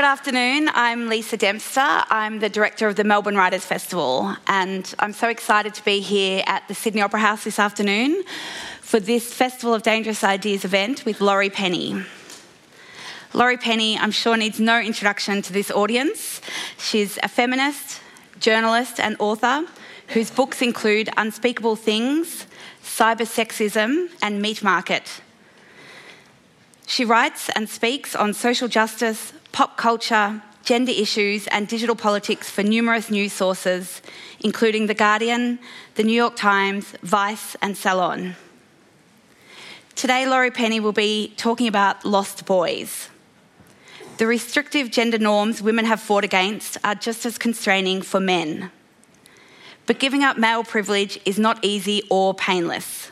[0.00, 0.70] Good afternoon.
[0.72, 1.82] I'm Lisa Dempster.
[1.82, 6.42] I'm the director of the Melbourne Writers Festival, and I'm so excited to be here
[6.46, 8.24] at the Sydney Opera House this afternoon
[8.80, 12.02] for this Festival of Dangerous Ideas event with Laurie Penny.
[13.34, 16.40] Laurie Penny, I'm sure, needs no introduction to this audience.
[16.78, 18.00] She's a feminist,
[18.38, 19.66] journalist, and author
[20.08, 22.46] whose books include Unspeakable Things,
[22.82, 25.20] Cyber Sexism, and Meat Market.
[26.90, 32.64] She writes and speaks on social justice, pop culture, gender issues, and digital politics for
[32.64, 34.02] numerous news sources,
[34.40, 35.60] including The Guardian,
[35.94, 38.34] The New York Times, Vice, and Salon.
[39.94, 43.08] Today, Laurie Penny will be talking about lost boys.
[44.16, 48.72] The restrictive gender norms women have fought against are just as constraining for men.
[49.86, 53.09] But giving up male privilege is not easy or painless.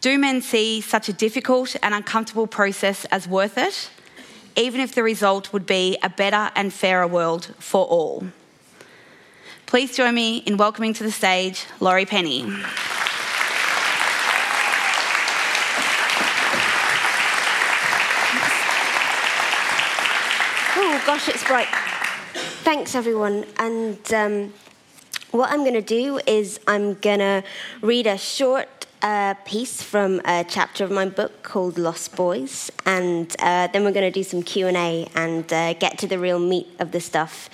[0.00, 3.90] Do men see such a difficult and uncomfortable process as worth it,
[4.54, 8.24] even if the result would be a better and fairer world for all?
[9.66, 12.44] Please join me in welcoming to the stage Laurie Penny.
[20.78, 21.68] Oh gosh, it's bright.
[22.62, 23.44] Thanks, everyone.
[23.58, 24.52] And um,
[25.30, 27.42] what I'm going to do is I'm going to
[27.80, 28.68] read a short
[29.02, 33.92] uh, piece from a chapter of my book called Lost Boys, and uh, then we're
[33.92, 36.92] going to do some Q and A and uh, get to the real meat of
[36.92, 37.48] the stuff.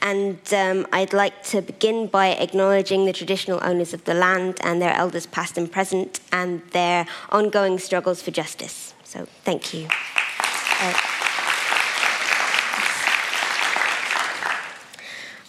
[0.00, 4.80] And um, I'd like to begin by acknowledging the traditional owners of the land and
[4.80, 8.94] their elders, past and present, and their ongoing struggles for justice.
[9.04, 9.88] So, thank you.
[10.80, 10.94] Uh,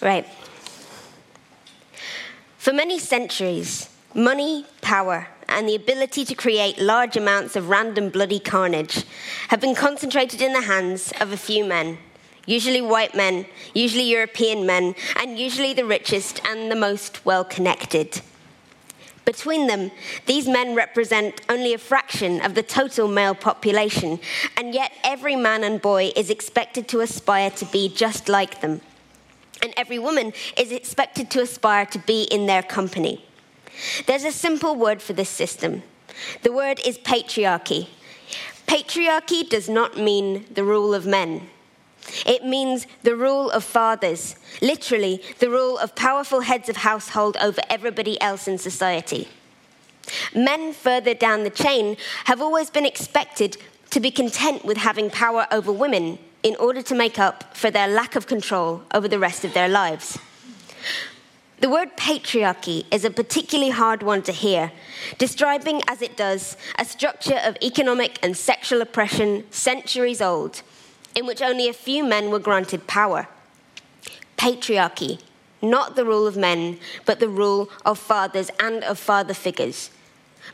[0.01, 0.25] right.
[2.57, 8.39] For many centuries, money, power, and the ability to create large amounts of random bloody
[8.39, 9.03] carnage
[9.49, 11.97] have been concentrated in the hands of a few men,
[12.45, 18.21] usually white men, usually European men, and usually the richest and the most well connected.
[19.25, 19.89] Between them,
[20.25, 24.19] these men represent only a fraction of the total male population,
[24.57, 28.81] and yet every man and boy is expected to aspire to be just like them.
[29.61, 33.23] And every woman is expected to aspire to be in their company.
[34.05, 35.83] There's a simple word for this system.
[36.43, 37.87] The word is patriarchy.
[38.67, 41.49] Patriarchy does not mean the rule of men.
[42.25, 47.61] It means the rule of fathers, literally, the rule of powerful heads of household over
[47.69, 49.27] everybody else in society.
[50.35, 53.57] Men further down the chain have always been expected
[53.91, 57.87] to be content with having power over women in order to make up for their
[57.87, 60.17] lack of control over the rest of their lives.
[61.63, 64.73] The word patriarchy is a particularly hard one to hear,
[65.17, 70.61] describing as it does a structure of economic and sexual oppression centuries old,
[71.15, 73.29] in which only a few men were granted power.
[74.37, 75.21] Patriarchy,
[75.61, 79.89] not the rule of men, but the rule of fathers and of father figures.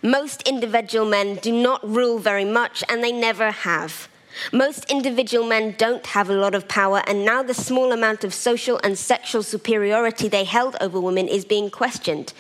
[0.04, 4.08] Most individual men do not rule very much, and they never have.
[4.52, 8.34] Most individual men don't have a lot of power, and now the small amount of
[8.34, 12.34] social and sexual superiority they held over women is being questioned.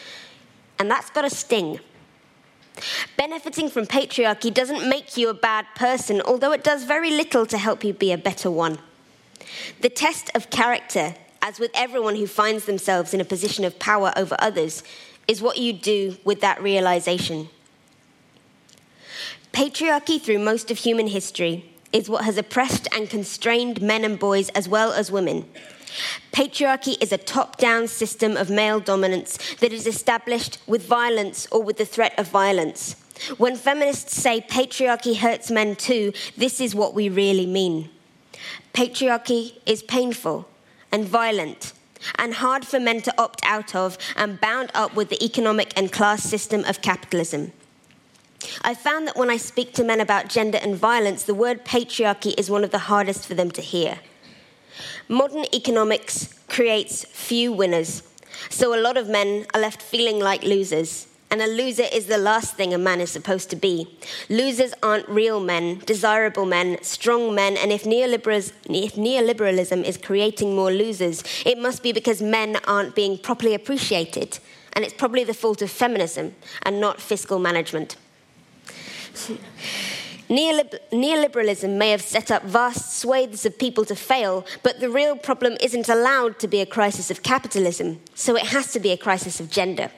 [0.77, 1.79] And that's got a sting.
[3.17, 7.57] Benefiting from patriarchy doesn't make you a bad person, although it does very little to
[7.57, 8.79] help you be a better one.
[9.81, 14.13] The test of character, as with everyone who finds themselves in a position of power
[14.15, 14.83] over others,
[15.27, 17.49] is what you do with that realization.
[19.51, 24.49] Patriarchy, through most of human history, is what has oppressed and constrained men and boys
[24.49, 25.45] as well as women.
[26.31, 31.63] Patriarchy is a top down system of male dominance that is established with violence or
[31.63, 32.95] with the threat of violence.
[33.37, 37.89] When feminists say patriarchy hurts men too, this is what we really mean.
[38.73, 40.47] Patriarchy is painful
[40.91, 41.73] and violent
[42.17, 45.91] and hard for men to opt out of and bound up with the economic and
[45.91, 47.51] class system of capitalism.
[48.61, 52.33] I found that when I speak to men about gender and violence, the word patriarchy
[52.37, 53.99] is one of the hardest for them to hear.
[55.07, 58.03] Modern economics creates few winners,
[58.49, 61.07] so a lot of men are left feeling like losers.
[61.31, 63.87] And a loser is the last thing a man is supposed to be.
[64.29, 71.23] Losers aren't real men, desirable men, strong men, and if, neoliberalism is creating more losers,
[71.45, 74.39] it must be because men aren't being properly appreciated.
[74.73, 77.95] And it's probably the fault of feminism and not fiscal management.
[80.29, 85.57] Neoliberalism may have set up vast swathes of people to fail, but the real problem
[85.59, 89.39] isn't allowed to be a crisis of capitalism, so it has to be a crisis
[89.39, 89.89] of gender.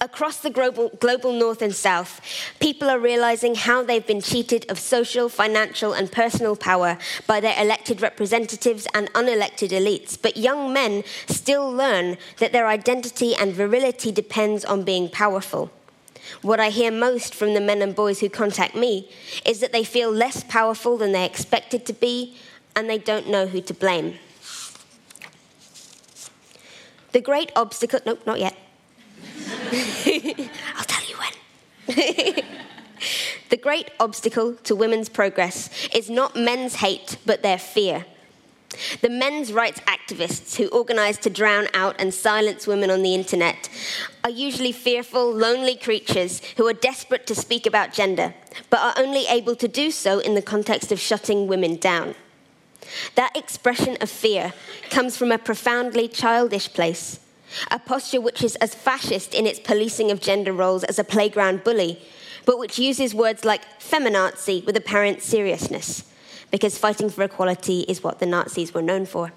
[0.00, 2.20] Across the global, global north and south,
[2.60, 7.60] people are realizing how they've been cheated of social, financial, and personal power by their
[7.60, 10.16] elected representatives and unelected elites.
[10.20, 15.70] But young men still learn that their identity and virility depends on being powerful.
[16.40, 19.10] What I hear most from the men and boys who contact me
[19.44, 22.36] is that they feel less powerful than they expected to be,
[22.74, 24.18] and they don't know who to blame.
[27.12, 28.56] The great obstacle, nope, not yet.
[29.72, 31.32] I'll tell you when.
[33.50, 38.06] the great obstacle to women's progress is not men's hate, but their fear.
[39.00, 43.68] The men's rights activists who organize to drown out and silence women on the internet
[44.24, 48.34] are usually fearful, lonely creatures who are desperate to speak about gender,
[48.70, 52.14] but are only able to do so in the context of shutting women down.
[53.14, 54.52] That expression of fear
[54.90, 57.20] comes from a profoundly childish place,
[57.70, 61.64] a posture which is as fascist in its policing of gender roles as a playground
[61.64, 62.00] bully,
[62.44, 66.04] but which uses words like feminazi with apparent seriousness,
[66.52, 69.32] because fighting for equality is what the Nazis were known for.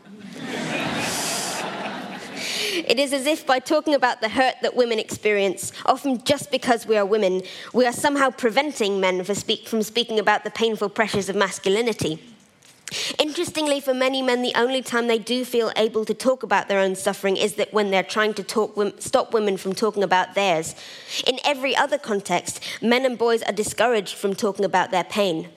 [2.88, 6.86] It is as if by talking about the hurt that women experience, often just because
[6.86, 7.42] we are women,
[7.74, 12.22] we are somehow preventing men from speaking about the painful pressures of masculinity.
[13.18, 16.80] Interestingly, for many men, the only time they do feel able to talk about their
[16.80, 20.76] own suffering is that when they're trying to talk, stop women from talking about theirs.
[21.26, 25.50] In every other context, men and boys are discouraged from talking about their pain.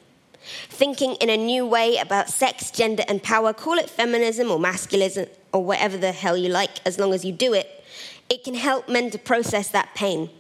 [0.69, 5.29] Thinking in a new way about sex, gender, and power, call it feminism or masculism
[5.53, 7.85] or whatever the hell you like, as long as you do it,
[8.29, 10.31] it can help men to process that pain.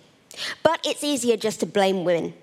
[0.62, 2.34] But it's easier just to blame women.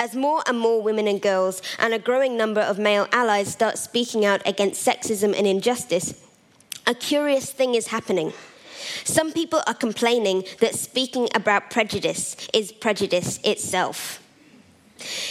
[0.00, 3.78] As more and more women and girls and a growing number of male allies start
[3.78, 6.24] speaking out against sexism and injustice,
[6.86, 8.32] a curious thing is happening.
[9.04, 14.22] Some people are complaining that speaking about prejudice is prejudice itself.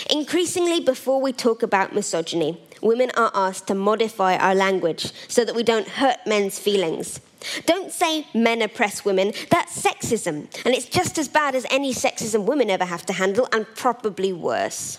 [0.10, 5.56] Increasingly, before we talk about misogyny, women are asked to modify our language so that
[5.56, 7.20] we don't hurt men's feelings.
[7.66, 12.46] Don't say men oppress women, that's sexism, and it's just as bad as any sexism
[12.46, 14.98] women ever have to handle, and probably worse.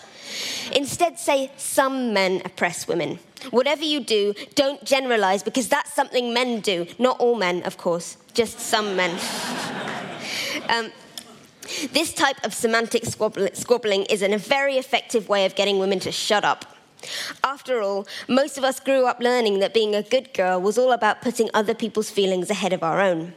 [0.73, 3.19] Instead, say some men oppress women.
[3.51, 6.85] Whatever you do, don't generalize because that's something men do.
[6.97, 9.11] Not all men, of course, just some men.
[10.69, 10.91] um,
[11.91, 16.43] this type of semantic squabbling is a very effective way of getting women to shut
[16.43, 16.65] up.
[17.43, 20.91] After all, most of us grew up learning that being a good girl was all
[20.91, 23.33] about putting other people's feelings ahead of our own.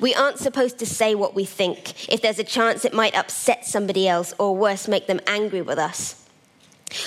[0.00, 3.64] We aren't supposed to say what we think if there's a chance it might upset
[3.64, 6.27] somebody else or worse, make them angry with us.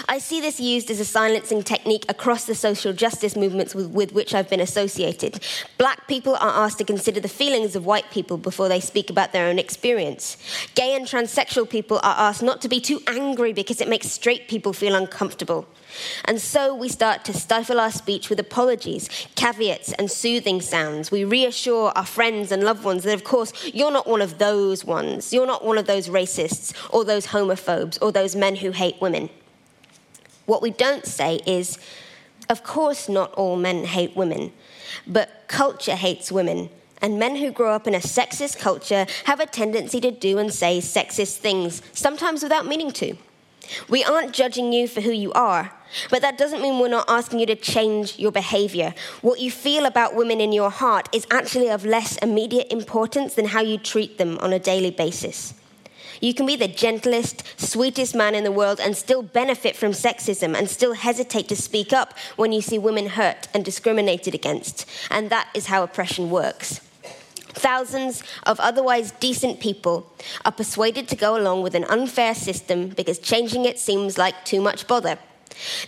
[0.07, 4.13] I see this used as a silencing technique across the social justice movements with, with,
[4.13, 5.44] which I've been associated.
[5.78, 9.31] Black people are asked to consider the feelings of white people before they speak about
[9.31, 10.38] their own experience.
[10.75, 14.48] Gay and transsexual people are asked not to be too angry because it makes straight
[14.48, 15.68] people feel uncomfortable.
[16.25, 21.12] And so we start to stifle our speech with apologies, caveats, and soothing sounds.
[21.12, 24.86] We reassure our friends and loved ones that, of course, you're not one of those
[24.86, 25.33] ones.
[25.33, 29.30] You're not one of those racists or those homophobes or those men who hate women.
[30.51, 31.80] What we don't say is,
[32.50, 34.51] of course, not all men hate women,
[35.07, 36.69] but culture hates women.
[37.01, 40.53] And men who grow up in a sexist culture have a tendency to do and
[40.53, 43.15] say sexist things, sometimes without meaning to.
[43.87, 45.71] We aren't judging you for who you are,
[46.09, 48.94] but that doesn't mean we're not asking you to change your behavior.
[49.21, 53.45] What you feel about women in your heart is actually of less immediate importance than
[53.45, 55.54] how you treat them on a daily basis.
[56.21, 60.56] You can be the gentlest, sweetest man in the world and still benefit from sexism
[60.56, 64.87] and still hesitate to speak up when you see women hurt and discriminated against.
[65.09, 66.80] And that is how oppression works.
[67.54, 70.09] Thousands of otherwise decent people
[70.45, 74.61] are persuaded to go along with an unfair system because changing it seems like too
[74.61, 75.18] much bother.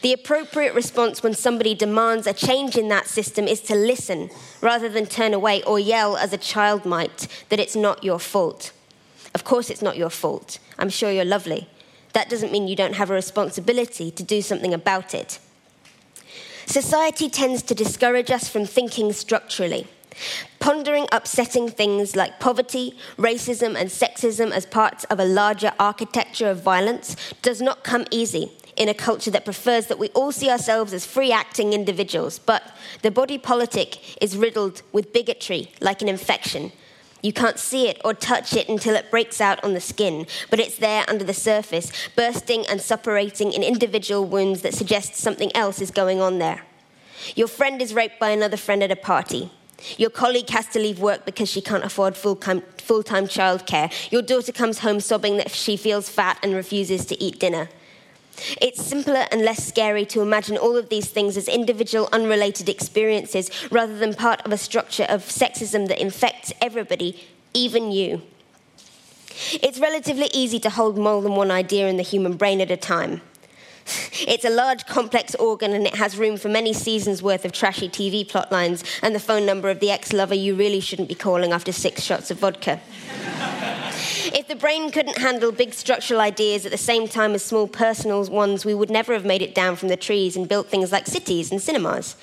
[0.01, 4.29] The appropriate response when somebody demands a change in that system is to listen
[4.61, 8.71] rather than turn away or yell as a child might that it's not your fault.
[9.33, 10.59] Of course, it's not your fault.
[10.77, 11.67] I'm sure you're lovely.
[12.13, 15.39] That doesn't mean you don't have a responsibility to do something about it.
[16.65, 19.87] Society tends to discourage us from thinking structurally.
[20.59, 26.61] Pondering upsetting things like poverty, racism, and sexism as parts of a larger architecture of
[26.61, 30.93] violence does not come easy in a culture that prefers that we all see ourselves
[30.93, 32.39] as free acting individuals.
[32.39, 32.63] But
[33.01, 36.71] the body politic is riddled with bigotry like an infection
[37.23, 40.59] you can't see it or touch it until it breaks out on the skin, but
[40.59, 45.81] it's there under the surface, bursting and suppurating in individual wounds that suggest something else
[45.81, 46.61] is going on there.
[47.35, 49.49] Your friend is raped by another friend at a party.
[49.97, 54.11] Your colleague has to leave work because she can't afford full time childcare.
[54.11, 57.69] Your daughter comes home sobbing that she feels fat and refuses to eat dinner.
[58.61, 63.49] It's simpler and less scary to imagine all of these things as individual, unrelated experiences
[63.71, 67.23] rather than part of a structure of sexism that infects everybody,
[67.53, 68.21] even you.
[69.61, 72.77] It's relatively easy to hold more than one idea in the human brain at a
[72.77, 73.21] time.
[74.25, 77.89] It's a large, complex organ and it has room for many seasons' worth of trashy
[77.89, 81.51] TV plotlines and the phone number of the ex lover you really shouldn't be calling
[81.51, 82.79] after six shots of vodka.
[84.25, 88.23] If the brain couldn't handle big structural ideas at the same time as small personal
[88.29, 91.07] ones, we would never have made it down from the trees and built things like
[91.07, 92.15] cities and cinemas.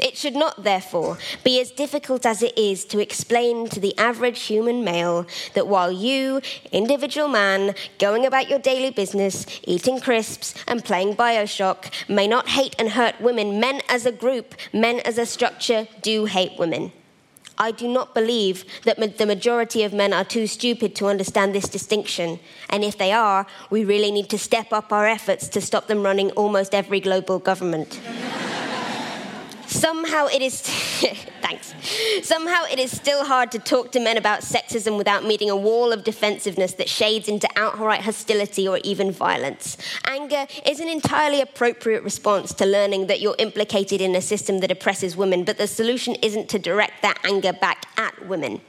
[0.00, 4.42] It should not, therefore, be as difficult as it is to explain to the average
[4.42, 6.40] human male that while you,
[6.72, 12.74] individual man, going about your daily business, eating crisps and playing Bioshock, may not hate
[12.80, 16.90] and hurt women, men as a group, men as a structure, do hate women.
[17.58, 21.68] I do not believe that the majority of men are too stupid to understand this
[21.68, 22.40] distinction.
[22.70, 26.02] And if they are, we really need to step up our efforts to stop them
[26.02, 28.00] running almost every global government.
[29.74, 30.60] Somehow it is,
[31.42, 31.74] thanks.
[32.22, 35.92] Somehow it is still hard to talk to men about sexism without meeting a wall
[35.92, 39.76] of defensiveness that shades into outright hostility or even violence.
[40.06, 44.70] Anger is an entirely appropriate response to learning that you're implicated in a system that
[44.70, 48.60] oppresses women, but the solution isn't to direct that anger back at women.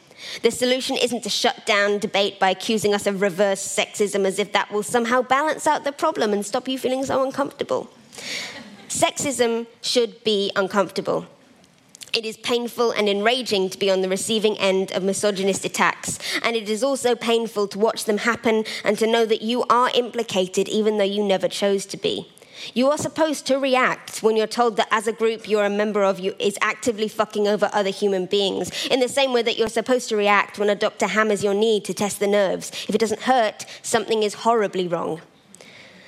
[0.42, 4.54] The solution isn't to shut down debate by accusing us of reverse sexism as if
[4.54, 7.92] that will somehow balance out the problem and stop you feeling so uncomfortable.
[8.96, 11.26] Sexism should be uncomfortable.
[12.14, 16.56] It is painful and enraging to be on the receiving end of misogynist attacks, and
[16.56, 20.70] it is also painful to watch them happen and to know that you are implicated
[20.70, 22.32] even though you never chose to be.
[22.74, 26.06] You are supposed to react when you're told that as a group you're a member
[26.06, 29.68] of you is actively fucking over other human beings, in the same way that you're
[29.68, 32.70] supposed to react when a doctor hammers your knee to test the nerves.
[32.88, 35.20] If it doesn't hurt, something is horribly wrong.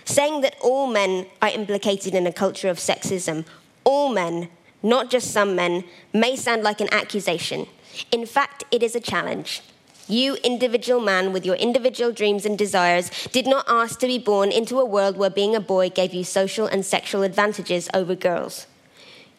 [0.07, 3.43] Saying that all men are implicated in a culture of sexism,
[3.83, 4.47] all men,
[4.81, 5.83] not just some men,
[6.13, 7.67] may sound like an accusation.
[8.09, 9.61] In fact, it is a challenge.
[10.07, 14.49] You, individual man with your individual dreams and desires, did not ask to be born
[14.49, 18.65] into a world where being a boy gave you social and sexual advantages over girls.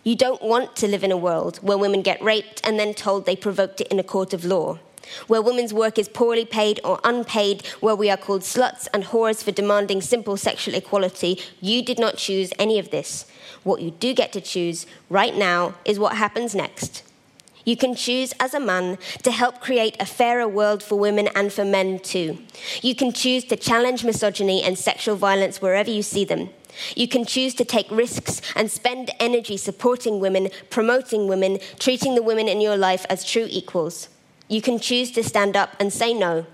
[0.05, 3.25] You don't want to live in a world where women get raped and then told
[3.25, 4.79] they provoked it in a court of law
[5.27, 9.43] where women's work is poorly paid or unpaid, where we are called sluts and whores
[9.43, 11.41] for demanding simple sexual equality.
[11.61, 13.27] You did not choose any of this.
[13.63, 17.03] What you do get to choose right now is what happens next.
[17.65, 21.53] You can choose as a man to help create a fairer world for women and
[21.53, 22.39] for men too.
[22.81, 26.49] You can choose to challenge misogyny and sexual violence wherever you see them.
[26.97, 32.23] You can choose to take risks and spend energy supporting women, promoting women, treating the
[32.23, 34.09] women in your life as true equals.
[34.49, 36.47] You can choose to stand up and say no.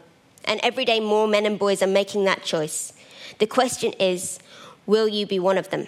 [0.45, 2.93] And every day, more men and boys are making that choice.
[3.39, 4.39] The question is
[4.87, 5.87] will you be one of them?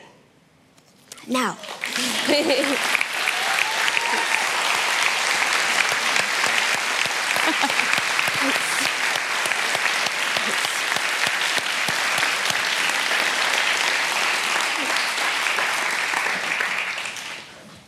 [1.26, 1.58] Now.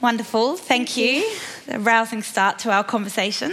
[0.01, 1.25] Wonderful, thank you.
[1.71, 3.53] A rousing start to our conversation.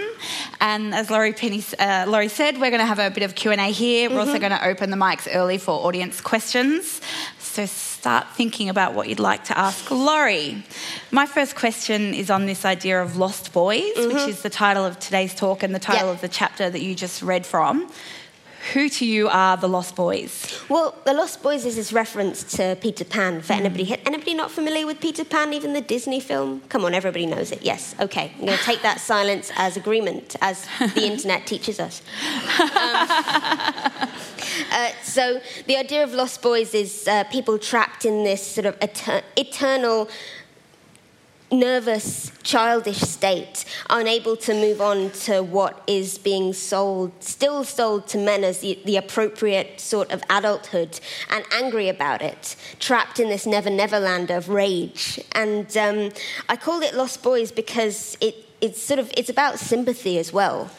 [0.61, 3.55] And as Laurie, Penny, uh, Laurie said, we're going to have a bit of Q&A
[3.71, 4.09] here.
[4.09, 4.29] We're mm-hmm.
[4.29, 7.01] also going to open the mics early for audience questions.
[7.39, 10.63] So start thinking about what you'd like to ask Laurie.
[11.11, 14.13] My first question is on this idea of lost boys, mm-hmm.
[14.13, 16.15] which is the title of today's talk and the title yep.
[16.15, 17.91] of the chapter that you just read from.
[18.73, 20.59] Who to you are the Lost Boys?
[20.69, 23.41] Well, the Lost Boys is this reference to Peter Pan.
[23.41, 23.57] For mm.
[23.57, 26.61] anybody, anybody not familiar with Peter Pan, even the Disney film?
[26.69, 27.61] Come on, everybody knows it.
[27.61, 28.31] Yes, okay.
[28.39, 32.01] I'm going to take that silence as agreement, as the internet teaches us.
[32.59, 32.69] Um,
[34.71, 38.79] uh, so the idea of Lost Boys is uh, people trapped in this sort of
[38.79, 40.09] etern- eternal
[41.51, 48.17] nervous, childish state, unable to move on to what is being sold, still sold to
[48.17, 50.99] men as the, the appropriate sort of adulthood,
[51.29, 55.19] and angry about it, trapped in this never never land of rage.
[55.33, 56.11] And um,
[56.49, 60.71] I call it Lost Boys because it it's sort of it's about sympathy as well.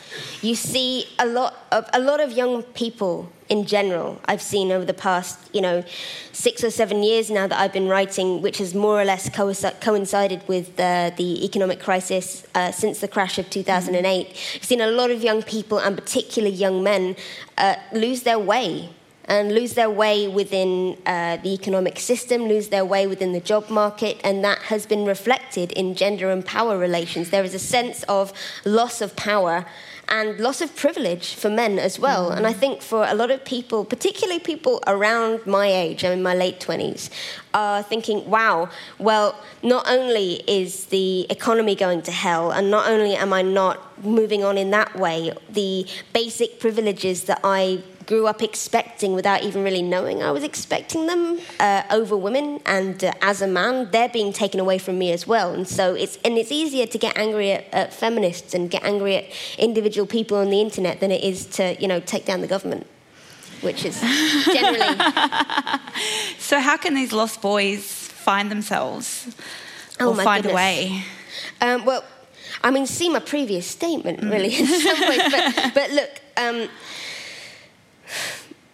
[0.43, 4.21] You see a lot of a lot of young people in general.
[4.27, 5.85] I've seen over the past you know
[6.33, 10.47] six or seven years now that I've been writing, which has more or less coincided
[10.49, 14.29] with uh, the economic crisis uh, since the crash of 2008.
[14.29, 17.17] I've seen a lot of young people and particularly young men
[17.59, 18.91] uh, lose their way
[19.27, 23.69] and lose their way within uh, the economic system, lose their way within the job
[23.69, 27.31] market, and that has been reflected in gender and power relations.
[27.31, 28.33] There is a sense of
[28.65, 29.67] loss of power
[30.09, 32.31] and loss of privilege for men as well.
[32.31, 32.37] Mm.
[32.39, 36.23] And I think for a lot of people, particularly people around my age, I'm in
[36.23, 37.11] my late 20s,
[37.55, 43.17] are thinking, wow, well, not only is the economy going to hell, and not only
[43.17, 48.43] am I not moving on in that way, the basic privileges that I grew up
[48.43, 52.61] expecting without even really knowing I was expecting them uh, over women.
[52.65, 55.53] And uh, as a man, they're being taken away from me as well.
[55.53, 59.17] And so it's and it's easier to get angry at, at feminists and get angry
[59.17, 59.25] at
[59.59, 62.87] individual people on the internet than it is to you know take down the government
[63.63, 64.99] which is generally.
[66.39, 69.35] so, how can these lost boys find themselves
[69.99, 70.53] oh, or find goodness.
[70.53, 71.03] a way?
[71.61, 72.05] Um, well,
[72.63, 74.61] I mean, see my previous statement, really, mm.
[74.61, 75.23] in some ways.
[75.31, 76.69] But, but look, um,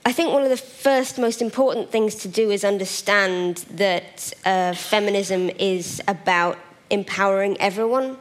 [0.04, 4.74] I think one of the first most important things to do is understand that uh,
[4.74, 6.58] feminism is about
[6.90, 8.18] empowering everyone.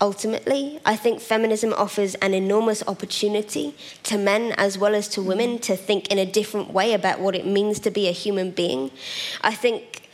[0.00, 5.58] Ultimately, I think feminism offers an enormous opportunity to men as well as to women
[5.60, 8.90] to think in a different way about what it means to be a human being.
[9.40, 10.10] I think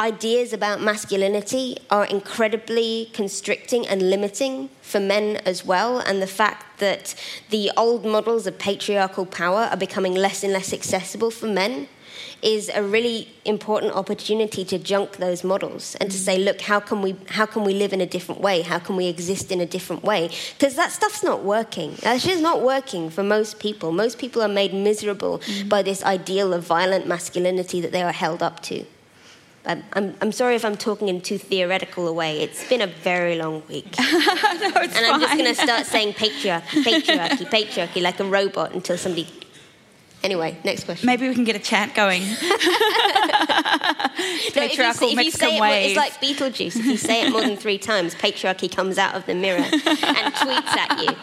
[0.00, 6.78] ideas about masculinity are incredibly constricting and limiting for men as well, and the fact
[6.78, 7.14] that
[7.50, 11.88] the old models of patriarchal power are becoming less and less accessible for men
[12.40, 17.02] is a really important opportunity to junk those models and to say look how can
[17.02, 18.62] we how can we live in a different way?
[18.62, 20.30] How can we exist in a different way?
[20.56, 21.96] Because that stuff's not working.
[22.02, 23.90] That's just not working for most people.
[23.90, 25.68] Most people are made miserable mm-hmm.
[25.68, 28.84] by this ideal of violent masculinity that they are held up to
[29.68, 32.40] I'm, I'm, I'm, sorry if I'm talking in too theoretical a way.
[32.40, 33.94] It's been a very long week.
[33.98, 35.04] no, and fine.
[35.04, 39.28] I'm just going to start saying patriarchy, patriarchy, patriarchy like a robot until somebody.
[40.24, 41.06] Anyway, next question.
[41.06, 42.22] Maybe we can get a chant going.
[44.52, 44.78] Patriarchal no, if
[45.12, 46.76] you, if you say it, It's like Beetlejuice.
[46.76, 49.70] If you say it more than three times, patriarchy comes out of the mirror and
[49.70, 51.14] tweets at you.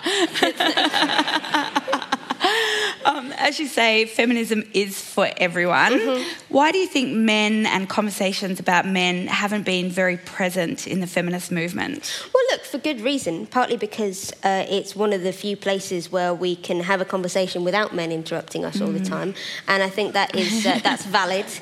[3.05, 5.93] um, as you say, feminism is for everyone.
[5.93, 6.53] Mm-hmm.
[6.53, 11.07] Why do you think men and conversations about men haven't been very present in the
[11.07, 12.27] feminist movement?
[12.33, 13.47] Well, look, for good reason.
[13.47, 17.63] Partly because uh, it's one of the few places where we can have a conversation
[17.63, 18.85] without men interrupting us mm.
[18.85, 19.09] all the mm.
[19.09, 19.35] time,
[19.67, 21.45] and I think that is uh, that's valid.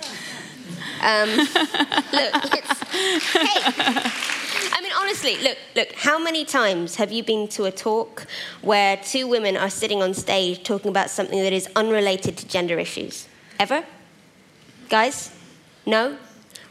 [1.01, 2.81] Um, look, it's
[3.31, 4.29] hey.
[4.71, 8.25] I mean, honestly, look, look, how many times have you been to a talk
[8.61, 12.79] where two women are sitting on stage talking about something that is unrelated to gender
[12.79, 13.27] issues?
[13.59, 13.83] Ever?
[14.89, 15.31] Guys?
[15.85, 16.17] No?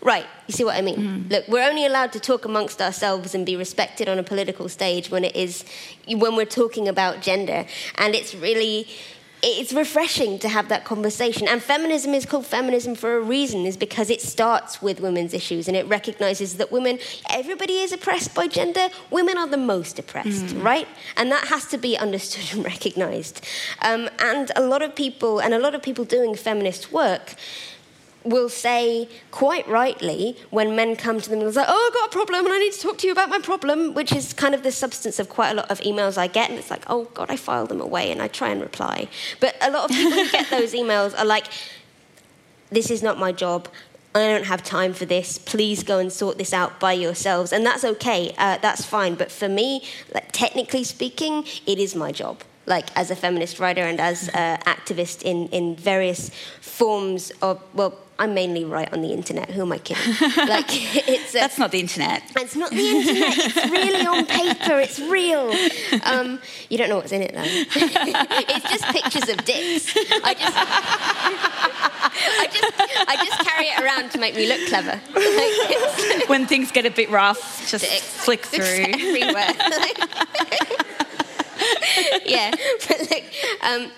[0.00, 0.96] Right, you see what I mean?
[0.96, 1.30] Mm.
[1.30, 5.11] Look, we're only allowed to talk amongst ourselves and be respected on a political stage
[5.11, 5.64] when it is
[6.08, 7.66] when we're talking about gender.
[7.98, 8.88] And it's really
[9.42, 11.48] it's refreshing to have that conversation.
[11.48, 15.66] And feminism is called feminism for a reason, is because it starts with women's issues
[15.66, 18.88] and it recognizes that women, everybody is oppressed by gender.
[19.11, 20.62] Women are the most oppressed, mm.
[20.62, 20.87] right?
[21.16, 23.44] And that has to be understood and recognized.
[23.83, 27.35] Um, and a lot of people, and a lot of people doing feminist work,
[28.24, 32.12] will say quite rightly when men come to them and say, "Oh, I've got a
[32.12, 34.62] problem and I need to talk to you about my problem," which is kind of
[34.62, 37.30] the substance of quite a lot of emails I get, and it's like, "Oh God,
[37.30, 39.08] I file them away and I try and reply."
[39.40, 41.46] But a lot of people who get those emails are like,
[42.70, 43.68] "This is not my job.
[44.14, 45.38] I don't have time for this.
[45.38, 48.35] Please go and sort this out by yourselves." And that's okay.
[48.38, 49.14] Uh, that's fine.
[49.14, 49.82] But for me,
[50.14, 54.58] like, technically speaking, it is my job like as a feminist writer and as an
[54.61, 56.30] activist in, in various
[56.61, 59.51] forms of well I mainly write on the internet.
[59.51, 60.03] Who am I kidding?
[60.53, 62.22] Like it's a, that's not the internet.
[62.37, 63.38] It's not the internet.
[63.38, 64.79] It's really on paper.
[64.81, 65.53] It's real.
[66.05, 67.42] Um, you don't know what's in it though.
[67.44, 69.94] it's just pictures of dicks.
[70.25, 70.57] I just,
[72.16, 72.72] I just,
[73.09, 75.01] I just carry it around to make me look clever.
[75.14, 78.25] Like, when things get a bit rough, just dicks.
[78.25, 79.53] flick through everywhere.
[82.25, 82.51] yeah,
[82.88, 83.33] but like.
[83.62, 83.90] Um,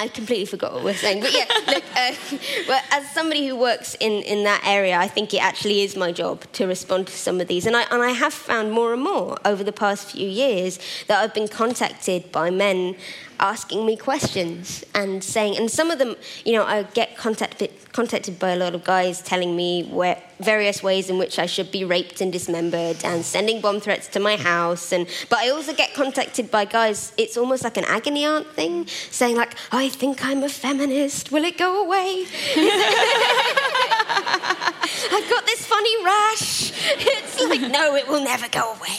[0.00, 1.20] I completely forgot what we're saying.
[1.20, 2.14] But yeah, look, uh,
[2.68, 6.10] well, as somebody who works in, in that area, I think it actually is my
[6.10, 7.66] job to respond to some of these.
[7.66, 11.22] And I, and I have found more and more over the past few years that
[11.22, 12.96] I've been contacted by men
[13.40, 18.38] asking me questions and saying, and some of them, you know, I get contacted contacted
[18.38, 21.84] by a lot of guys telling me where various ways in which I should be
[21.84, 24.92] raped and dismembered, and sending bomb threats to my house.
[24.92, 27.12] And but I also get contacted by guys.
[27.16, 31.32] It's almost like an agony aunt thing, saying like, "I think I'm a feminist.
[31.32, 32.26] Will it go away?"
[35.12, 36.72] I've got this funny rash.
[36.98, 38.98] It's like, no, it will never go away.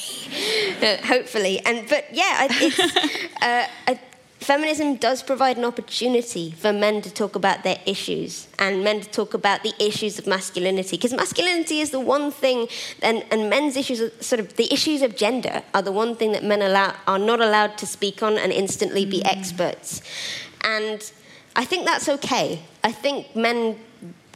[0.81, 2.81] Uh, hopefully, and but yeah, it's.
[3.41, 3.99] Uh, I,
[4.41, 9.09] feminism does provide an opportunity for men to talk about their issues and men to
[9.09, 12.67] talk about the issues of masculinity because masculinity is the one thing
[13.03, 16.31] and, and men's issues are sort of the issues of gender are the one thing
[16.31, 19.31] that men allow, are not allowed to speak on and instantly be mm.
[19.31, 20.01] experts.
[20.63, 21.11] And
[21.55, 22.63] i think that's okay.
[22.83, 23.77] I think men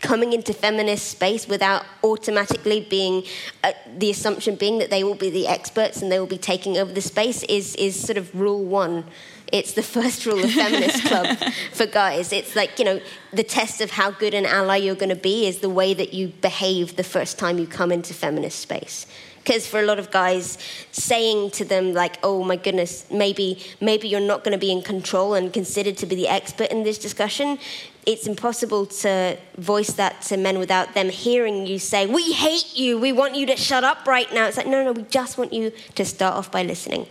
[0.02, 3.24] coming into feminist space without automatically being
[3.64, 6.78] uh, the assumption being that they will be the experts and they will be taking
[6.78, 9.04] over the space is is sort of rule one
[9.52, 11.38] it's the first rule of feminist club
[11.74, 12.34] for guys.
[12.34, 15.46] It's like, you know, the test of how good an ally you're going to be
[15.46, 19.06] is the way that you behave the first time you come into feminist space.
[19.38, 20.58] Because for a lot of guys,
[20.92, 24.82] saying to them like, "Oh my goodness, maybe maybe you're not going to be in
[24.82, 27.60] control and considered to be the expert in this discussion,"
[28.08, 33.00] it's impossible to voice that to men without them hearing you say, "We hate you.
[33.00, 35.54] We want you to shut up right now." It's like, no, no, we just want
[35.54, 37.06] you to start off by listening.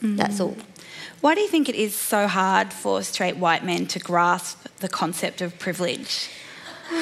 [0.00, 0.16] Mm.
[0.16, 0.56] That's all.
[1.20, 4.88] Why do you think it is so hard for straight white men to grasp the
[4.88, 6.30] concept of privilege?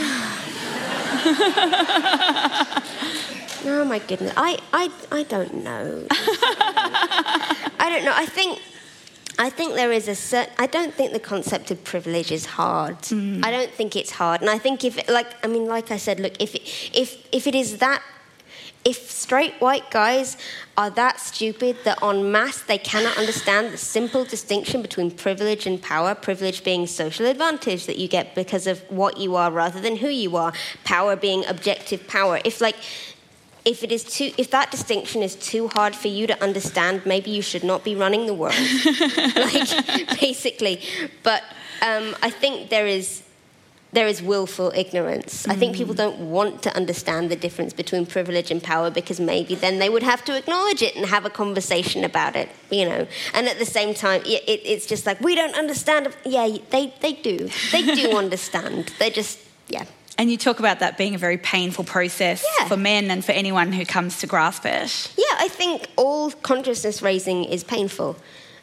[3.64, 4.32] oh my goodness.
[4.36, 6.06] I, I, I don't know.
[6.10, 8.12] I don't know.
[8.14, 8.60] I think
[9.40, 10.52] I think there is a certain.
[10.58, 12.98] I don't think the concept of privilege is hard.
[13.02, 13.44] Mm.
[13.44, 16.18] I don't think it's hard, and I think if, like, I mean, like I said,
[16.18, 16.56] look, if
[16.92, 18.02] if if it is that
[18.88, 20.38] if straight white guys
[20.78, 25.82] are that stupid that en masse they cannot understand the simple distinction between privilege and
[25.82, 29.96] power, privilege being social advantage that you get because of what you are rather than
[29.96, 32.40] who you are, power being objective power.
[32.46, 32.76] If like
[33.66, 37.30] if it is too if that distinction is too hard for you to understand, maybe
[37.30, 38.54] you should not be running the world.
[39.36, 40.80] like basically.
[41.22, 41.42] But
[41.82, 43.22] um, I think there is
[43.92, 45.46] there is willful ignorance.
[45.46, 45.52] Mm.
[45.52, 45.98] I think people mm.
[45.98, 50.02] don't want to understand the difference between privilege and power because maybe then they would
[50.02, 53.06] have to acknowledge it and have a conversation about it, you know.
[53.34, 56.14] And at the same time, it, it, it's just like, we don't understand.
[56.24, 57.48] Yeah, they, they do.
[57.72, 58.92] They do understand.
[58.98, 59.84] They're just, yeah.
[60.18, 62.66] And you talk about that being a very painful process yeah.
[62.66, 65.12] for men and for anyone who comes to grasp it.
[65.16, 68.16] Yeah, I think all consciousness raising is painful.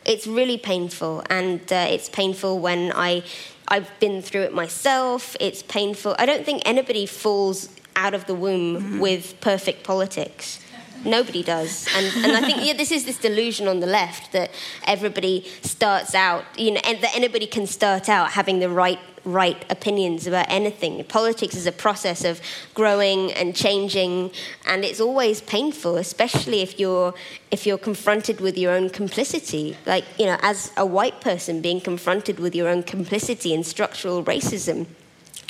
[0.03, 3.23] It's really painful, and uh, it's painful when I
[3.67, 5.35] I've been through it myself.
[5.39, 6.15] It's painful.
[6.19, 8.99] I don't think anybody falls out of the womb mm.
[8.99, 10.59] with perfect politics.
[11.03, 11.87] Nobody does.
[11.95, 14.51] And, and I think yeah, this is this delusion on the left that
[14.87, 19.65] everybody starts out, you know, and that anybody can start out having the right right
[19.69, 21.03] opinions about anything.
[21.05, 22.39] Politics is a process of
[22.73, 24.31] growing and changing,
[24.65, 27.13] and it's always painful, especially if you're
[27.51, 29.75] if you're confronted with your own complicity.
[29.85, 34.23] Like you know, as a white person being confronted with your own complicity in structural
[34.23, 34.85] racism.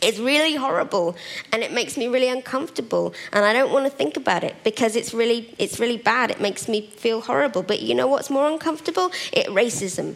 [0.03, 1.15] It's really horrible
[1.51, 4.95] and it makes me really uncomfortable and I don't want to think about it because
[4.95, 6.29] it's really it's really bad.
[6.31, 7.63] It makes me feel horrible.
[7.63, 9.11] But you know what's more uncomfortable?
[9.31, 10.15] It racism.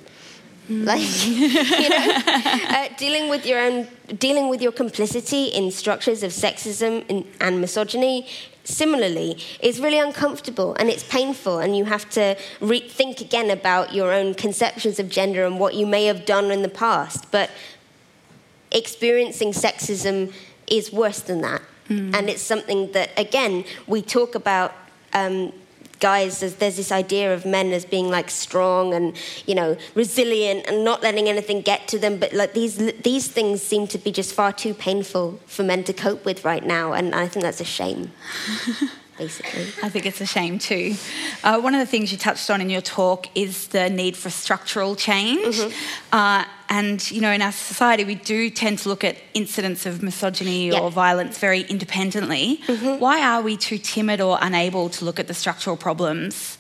[0.70, 0.86] Mm.
[0.86, 6.32] Like, you know, uh, dealing with your own, dealing with your complicity in structures of
[6.32, 8.28] sexism and, and misogyny
[8.64, 14.14] similarly is really uncomfortable and it's painful and you have to rethink again about your
[14.14, 17.50] own conceptions of gender and what you may have done in the past but
[18.72, 20.32] experiencing sexism
[20.68, 22.14] is worse than that mm.
[22.14, 24.72] and it's something that again we talk about
[25.14, 25.52] um,
[26.00, 30.66] guys, there's, there's, this idea of men as being like strong and you know resilient
[30.68, 32.18] and not letting anything get to them.
[32.18, 35.94] But like these these things seem to be just far too painful for men to
[35.94, 38.12] cope with right now, and I think that's a shame.
[39.20, 39.68] basically.
[39.84, 40.96] I think it's a shame too.
[41.44, 44.32] Uh, one of the things you touched on in your talk is the need for
[44.32, 45.58] structural change.
[45.58, 46.16] Mm-hmm.
[46.16, 50.02] Uh, and, you know, in our society, we do tend to look at incidents of
[50.02, 52.62] misogyny or violence very independently.
[52.66, 53.00] Mm-hmm.
[53.00, 56.58] Why are we too timid or unable to look at the structural problems?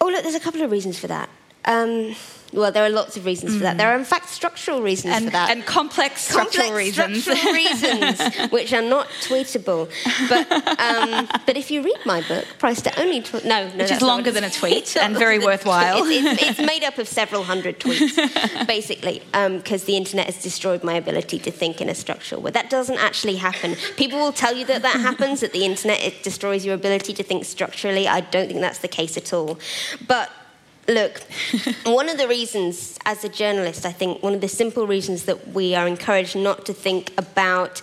[0.00, 1.28] Oh, look, there's a couple of reasons for that.
[1.64, 2.14] Um,
[2.54, 3.58] well, there are lots of reasons mm.
[3.58, 3.74] for that.
[3.74, 3.78] Mm.
[3.78, 5.50] There are, in fact, structural reasons and, for that.
[5.50, 7.22] And complex structural complex reasons.
[7.22, 9.90] Structural reasons, which are not tweetable.
[10.28, 13.22] But, um, but if you read my book, priced at only...
[13.22, 13.76] Tw- no, no.
[13.76, 16.04] Which is longer than a tweet and very worthwhile.
[16.04, 20.42] It's, it's, it's, made up of several hundred tweets, basically, because um, the internet has
[20.42, 22.50] destroyed my ability to think in a structural way.
[22.52, 23.74] That doesn't actually happen.
[23.96, 27.22] People will tell you that that happens, that the internet it destroys your ability to
[27.22, 28.06] think structurally.
[28.06, 29.58] I don't think that's the case at all.
[30.06, 30.30] But
[30.86, 31.22] Look,
[31.84, 35.48] one of the reasons, as a journalist, I think one of the simple reasons that
[35.48, 37.80] we are encouraged not to think about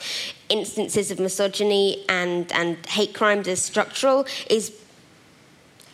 [0.50, 4.74] instances of misogyny and, and hate crimes as structural is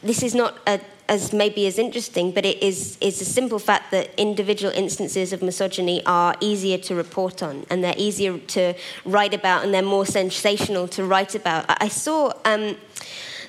[0.04, 3.92] this is not a, as maybe as interesting, but it is, is a simple fact
[3.92, 8.74] that individual instances of misogyny are easier to report on and they're easier to
[9.06, 11.66] write about and they're more sensational to write about.
[11.70, 12.34] I, I saw.
[12.44, 12.76] Um,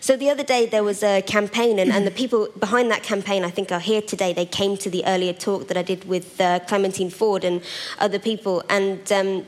[0.01, 3.45] So the other day there was a campaign, and, and the people behind that campaign,
[3.45, 4.33] I think, are here today.
[4.33, 7.63] They came to the earlier talk that I did with uh, Clementine Ford and
[7.99, 9.45] other people, and um,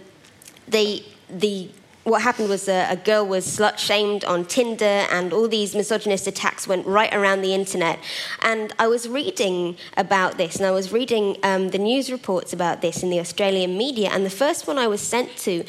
[0.69, 1.71] they the
[2.05, 6.27] what happened was a, a girl was slut shamed on Tinder, and all these misogynist
[6.27, 7.99] attacks went right around the internet.
[8.41, 12.81] And I was reading about this, and I was reading um, the news reports about
[12.81, 14.09] this in the Australian media.
[14.11, 15.65] And the first one I was sent to,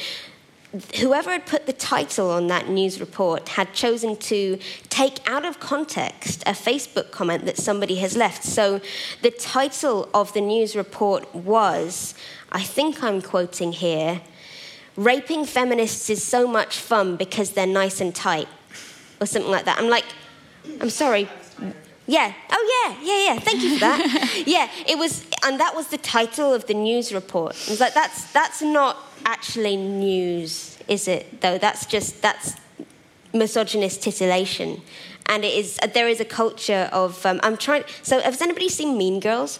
[0.99, 4.57] whoever had put the title on that news report had chosen to
[4.89, 8.43] take out of context a Facebook comment that somebody has left.
[8.43, 8.79] So
[9.21, 12.13] the title of the news report was,
[12.51, 14.21] I think I'm quoting here
[14.95, 18.47] raping feminists is so much fun because they're nice and tight,
[19.19, 19.79] or something like that.
[19.79, 20.05] I'm like,
[20.79, 21.27] I'm sorry.
[22.07, 22.33] Yeah.
[22.49, 22.97] Oh, yeah.
[23.03, 23.39] Yeah, yeah.
[23.39, 24.43] Thank you for that.
[24.47, 24.69] yeah.
[24.87, 27.55] It was, and that was the title of the news report.
[27.67, 31.41] I was like, that's that's not actually news, is it?
[31.41, 32.55] Though that's just that's
[33.33, 34.81] misogynist titillation,
[35.27, 35.79] and it is.
[35.93, 37.25] There is a culture of.
[37.25, 37.83] Um, I'm trying.
[38.03, 39.59] So, has anybody seen Mean Girls?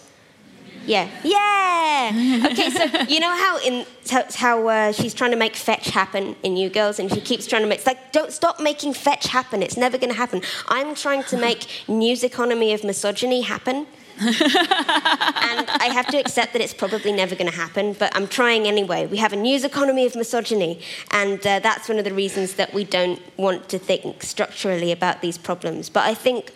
[0.84, 1.08] Yeah.
[1.22, 2.48] Yeah.
[2.50, 3.86] Okay, so you know how in
[4.34, 7.62] how uh, she's trying to make fetch happen in You Girls, and she keeps trying
[7.62, 7.78] to make.
[7.78, 9.62] It's like, don't stop making fetch happen.
[9.62, 10.42] It's never going to happen.
[10.68, 13.86] I'm trying to make news economy of misogyny happen.
[14.20, 18.66] And I have to accept that it's probably never going to happen, but I'm trying
[18.66, 19.06] anyway.
[19.06, 22.72] We have a news economy of misogyny, and uh, that's one of the reasons that
[22.72, 25.88] we don't want to think structurally about these problems.
[25.88, 26.52] But I think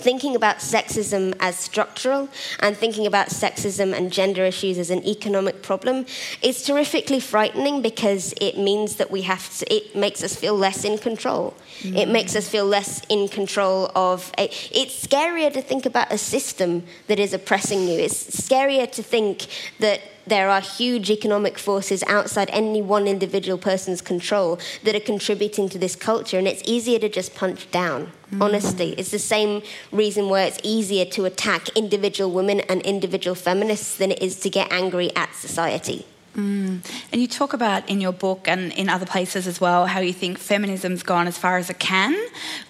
[0.00, 2.28] thinking about sexism as structural
[2.60, 6.06] and thinking about sexism and gender issues as an economic problem
[6.42, 10.84] is terrifically frightening because it means that we have to, it makes us feel less
[10.84, 11.54] in control.
[11.80, 11.96] Mm.
[11.96, 14.32] It makes us feel less in control of.
[14.38, 17.98] A, it's scarier to think about a system that is oppressing you.
[17.98, 19.46] It's scarier to think
[19.78, 25.68] that there are huge economic forces outside any one individual person's control that are contributing
[25.68, 28.12] to this culture, and it's easier to just punch down.
[28.32, 28.42] Mm.
[28.44, 29.62] Honestly, it's the same
[29.92, 34.48] reason why it's easier to attack individual women and individual feminists than it is to
[34.48, 36.06] get angry at society.
[36.36, 36.80] Mm.
[37.12, 40.12] And you talk about in your book and in other places as well how you
[40.12, 42.14] think feminism's gone as far as it can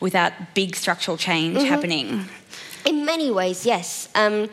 [0.00, 1.66] without big structural change mm-hmm.
[1.66, 2.24] happening.
[2.86, 4.08] In many ways, yes.
[4.14, 4.48] Um,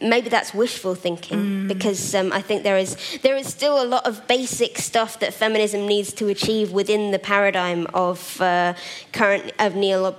[0.00, 1.68] maybe that's wishful thinking mm.
[1.68, 5.34] because um, I think there is there is still a lot of basic stuff that
[5.34, 8.74] feminism needs to achieve within the paradigm of uh,
[9.12, 10.14] current of neo.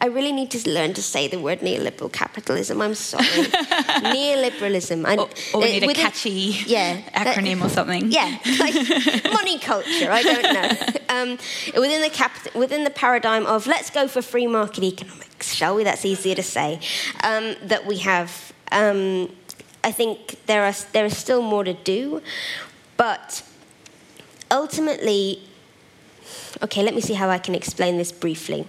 [0.00, 2.80] I really need to learn to say the word neoliberal capitalism.
[2.80, 5.04] I'm sorry, neoliberalism.
[5.04, 8.12] I, or, or we need uh, a catchy yeah, acronym that, or something.
[8.18, 8.74] Yeah, like
[9.32, 10.10] money culture.
[10.10, 10.70] I don't know.
[11.10, 11.38] Um,
[11.74, 15.82] within the cap- within the paradigm of let's go for free market economics, shall we?
[15.82, 16.80] That's easier to say.
[17.24, 19.30] Um, that we have um,
[19.84, 22.22] I think there, are, there is still more to do,
[22.96, 23.42] but
[24.50, 25.42] ultimately,
[26.62, 28.66] okay, let me see how I can explain this briefly.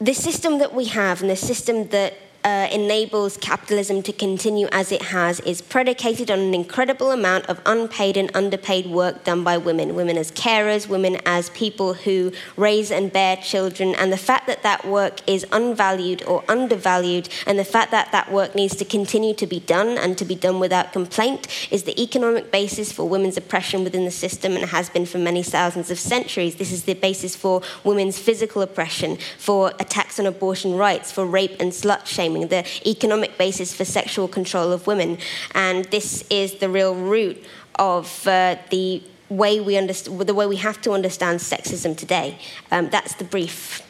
[0.00, 2.14] The system that we have and the system that
[2.48, 7.60] uh, enables capitalism to continue as it has is predicated on an incredible amount of
[7.66, 9.94] unpaid and underpaid work done by women.
[9.94, 14.62] Women as carers, women as people who raise and bear children, and the fact that
[14.62, 19.34] that work is unvalued or undervalued, and the fact that that work needs to continue
[19.34, 23.36] to be done and to be done without complaint is the economic basis for women's
[23.36, 26.56] oppression within the system and has been for many thousands of centuries.
[26.56, 31.56] This is the basis for women's physical oppression, for attacks on abortion rights, for rape
[31.60, 35.18] and slut shaming the economic basis for sexual control of women.
[35.54, 37.42] And this is the real root
[37.74, 42.38] of uh, the way we understand, the way we have to understand sexism today.
[42.70, 43.82] Um, that's the brief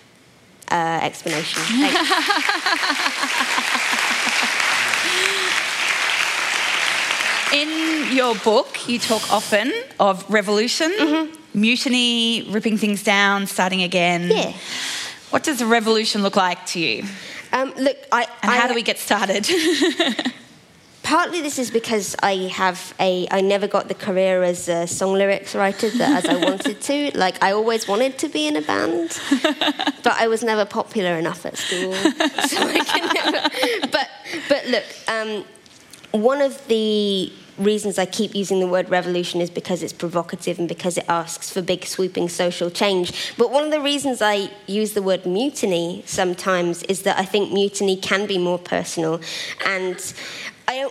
[0.71, 1.63] uh, explanation.
[7.53, 11.59] In your book, you talk often of revolution, mm-hmm.
[11.59, 14.31] mutiny, ripping things down, starting again.
[14.31, 14.53] Yeah.
[15.31, 17.05] What does a revolution look like to you?
[17.53, 18.25] Um, look, I.
[18.43, 19.49] And I, how do we get started?
[21.09, 25.15] partly this is because I have a I never got the career as a song
[25.15, 27.11] lyrics writer that, as I wanted to.
[27.15, 29.19] Like I always wanted to be in a band,
[30.05, 33.89] but I was never popular enough at school, so I can never.
[33.91, 34.09] But
[34.51, 35.45] but look, um,
[36.13, 40.69] one of the reasons I keep using the word revolution is because it's provocative and
[40.69, 43.35] because it asks for big sweeping social change.
[43.37, 47.53] But one of the reasons I use the word mutiny sometimes is that I think
[47.53, 49.21] mutiny can be more personal.
[49.67, 50.15] And
[50.67, 50.91] I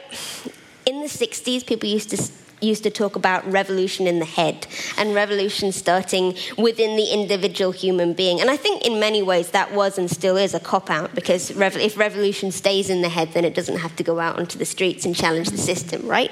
[0.86, 2.18] in the 60s, people used to
[2.62, 4.68] used to talk about revolution in the head
[4.98, 8.42] and revolution starting within the individual human being.
[8.42, 11.54] And I think in many ways that was and still is a cop out because
[11.54, 14.58] rev- if revolution stays in the head, then it doesn't have to go out onto
[14.58, 16.32] the streets and challenge the system, right?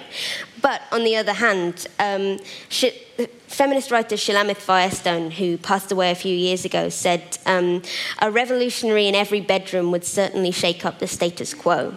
[0.61, 2.85] But on the other hand, um, sh-
[3.47, 7.83] feminist writer Shulamith Firestone, who passed away a few years ago, said um,
[8.19, 11.93] a revolutionary in every bedroom would certainly shake up the status quo.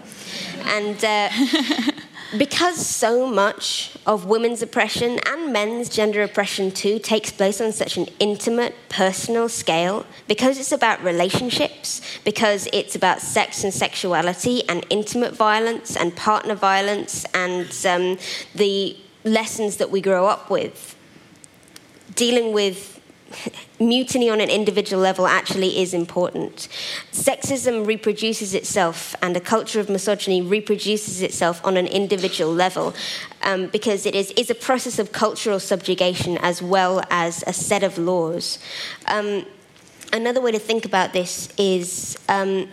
[0.67, 1.31] And uh,
[2.37, 7.97] because so much of women's oppression and men's gender oppression too takes place on such
[7.97, 14.85] an intimate, personal scale, because it's about relationships, because it's about sex and sexuality and
[14.91, 18.19] intimate violence and partner violence and um,
[18.55, 20.97] the lessons that we grow up with,
[22.15, 22.98] dealing with
[23.81, 26.69] mutiny on an individual level actually is important.
[27.13, 32.95] Sexism reproduces itself, and a culture of misogyny reproduces itself on an individual level
[33.43, 37.83] um, because it is, is a process of cultural subjugation as well as a set
[37.83, 38.59] of laws.
[39.07, 39.47] Um,
[40.13, 42.69] another way to think about this is um,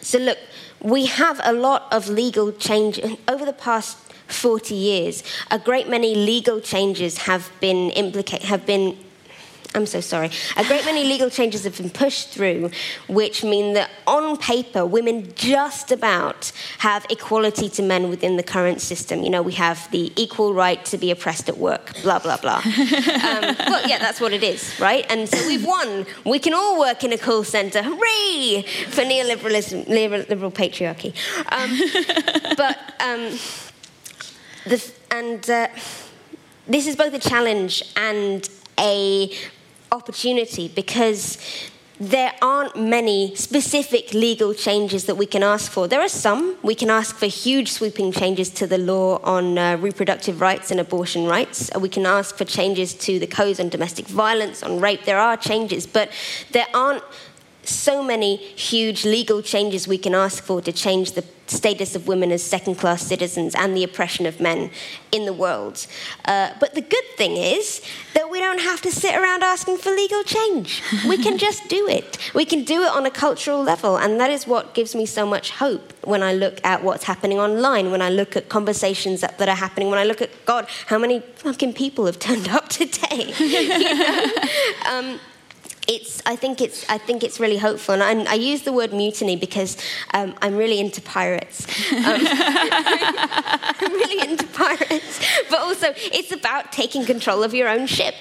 [0.00, 0.38] so, look,
[0.80, 5.22] we have a lot of legal change over the past 40 years.
[5.50, 8.96] A great many legal changes have been implicated, have been
[9.74, 10.30] I'm so sorry.
[10.56, 12.70] A great many legal changes have been pushed through,
[13.08, 18.82] which mean that on paper, women just about have equality to men within the current
[18.82, 19.22] system.
[19.22, 22.56] You know, we have the equal right to be oppressed at work, blah, blah, blah.
[22.64, 25.06] um, well, yeah, that's what it is, right?
[25.08, 26.04] And so we've won.
[26.26, 27.82] We can all work in a call centre.
[27.82, 28.62] Hooray!
[28.90, 31.14] For neoliberalism, liberal patriarchy.
[31.50, 33.38] Um, but, um,
[34.66, 35.68] the, and uh,
[36.68, 38.46] this is both a challenge and
[38.78, 39.32] a
[39.92, 41.38] opportunity because
[42.00, 45.86] there aren't many specific legal changes that we can ask for.
[45.86, 46.56] There are some.
[46.62, 50.80] We can ask for huge sweeping changes to the law on uh, reproductive rights and
[50.80, 51.70] abortion rights.
[51.78, 55.04] We can ask for changes to the codes on domestic violence, on rape.
[55.04, 56.10] There are changes, but
[56.50, 57.04] there aren't
[57.64, 62.32] so many huge legal changes we can ask for to change the status of women
[62.32, 64.70] as second class citizens and the oppression of men
[65.10, 65.86] in the world.
[66.24, 67.82] Uh, but the good thing is
[68.14, 70.82] that we don't have to sit around asking for legal change.
[71.06, 72.18] We can just do it.
[72.34, 75.26] We can do it on a cultural level, and that is what gives me so
[75.26, 79.38] much hope when I look at what's happening online, when I look at conversations that,
[79.38, 82.68] that are happening, when I look at, God, how many fucking people have turned up
[82.80, 83.34] today?
[83.38, 84.32] you know?
[84.90, 85.20] um,
[85.88, 88.92] it's, I think it's, I think it's really hopeful, and I, I use the word
[88.92, 89.76] mutiny because
[90.14, 91.66] um, I'm really into pirates.
[91.92, 98.14] Um, I'm really into pirates, but also it's about taking control of your own ship.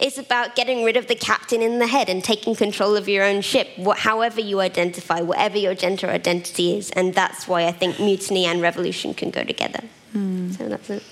[0.00, 3.24] It's about getting rid of the captain in the head and taking control of your
[3.24, 7.98] own ship, however you identify, whatever your gender identity is, and that's why I think
[7.98, 9.82] mutiny and revolution can go together.
[10.14, 10.56] Mm.
[10.56, 11.02] So that's it.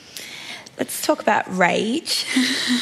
[0.79, 2.27] Let's talk about rage.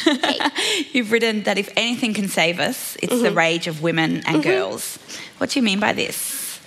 [0.91, 3.23] You've written that if anything can save us, it's mm-hmm.
[3.23, 4.41] the rage of women and mm-hmm.
[4.41, 4.99] girls.
[5.37, 6.59] What do you mean by this?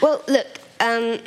[0.00, 1.20] Well, look, um,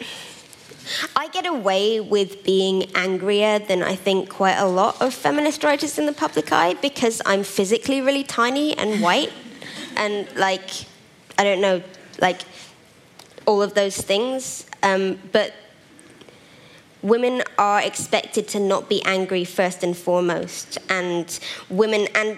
[1.16, 5.98] I get away with being angrier than I think quite a lot of feminist writers
[5.98, 9.32] in the public eye because I'm physically really tiny and white
[9.96, 10.70] and like,
[11.38, 11.82] I don't know,
[12.20, 12.42] like
[13.46, 14.66] all of those things.
[14.84, 15.54] Um, but
[17.06, 21.40] women are expected to not be angry first and foremost, and
[21.70, 22.38] women and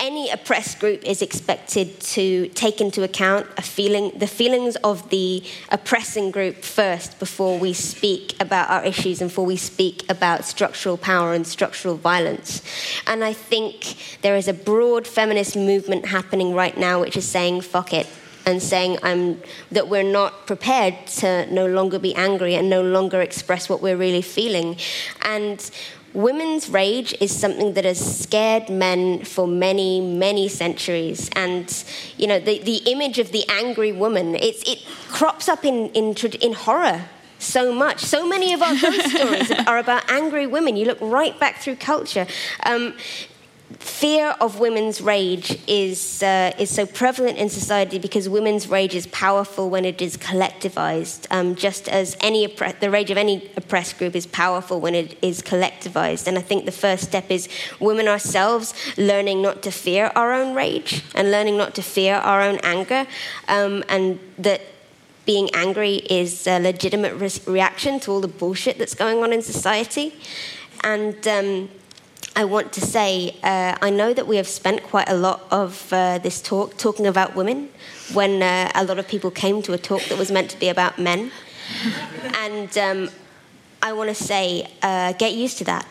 [0.00, 6.30] any oppressed group is expected to take into account feeling, the feelings of the oppressing
[6.30, 11.32] group first before we speak about our issues and before we speak about structural power
[11.32, 12.62] and structural violence.
[13.06, 17.60] And I think there is a broad feminist movement happening right now which is saying,
[17.62, 18.06] fuck it,
[18.48, 23.20] and saying I'm, that we're not prepared to no longer be angry and no longer
[23.20, 24.76] express what we're really feeling.
[25.22, 25.70] And
[26.14, 31.28] women's rage is something that has scared men for many, many centuries.
[31.36, 31.84] And,
[32.16, 36.14] you know, the, the image of the angry woman, it's, it crops up in, in,
[36.40, 37.04] in horror
[37.38, 38.00] so much.
[38.00, 40.76] So many of our ghost stories are about angry women.
[40.76, 42.26] You look right back through culture.
[42.64, 42.94] Um,
[43.78, 49.06] fear of women's rage is, uh, is so prevalent in society because women's rage is
[49.08, 52.46] powerful when it is collectivized, um, just as any
[52.80, 56.26] the rage of any oppressed group is powerful when it is collectivized.
[56.26, 60.54] And I think the first step is women ourselves learning not to fear our own
[60.54, 63.06] rage and learning not to fear our own anger,
[63.48, 64.62] um, and that
[65.26, 69.42] being angry is a legitimate re- reaction to all the bullshit that's going on in
[69.42, 70.14] society.
[70.82, 71.68] And um,
[72.38, 75.92] I want to say uh, I know that we have spent quite a lot of
[75.92, 77.68] uh, this talk talking about women
[78.12, 80.68] when uh, a lot of people came to a talk that was meant to be
[80.68, 81.32] about men.
[82.36, 83.10] and um,
[83.82, 85.84] I want to say, uh, get used to that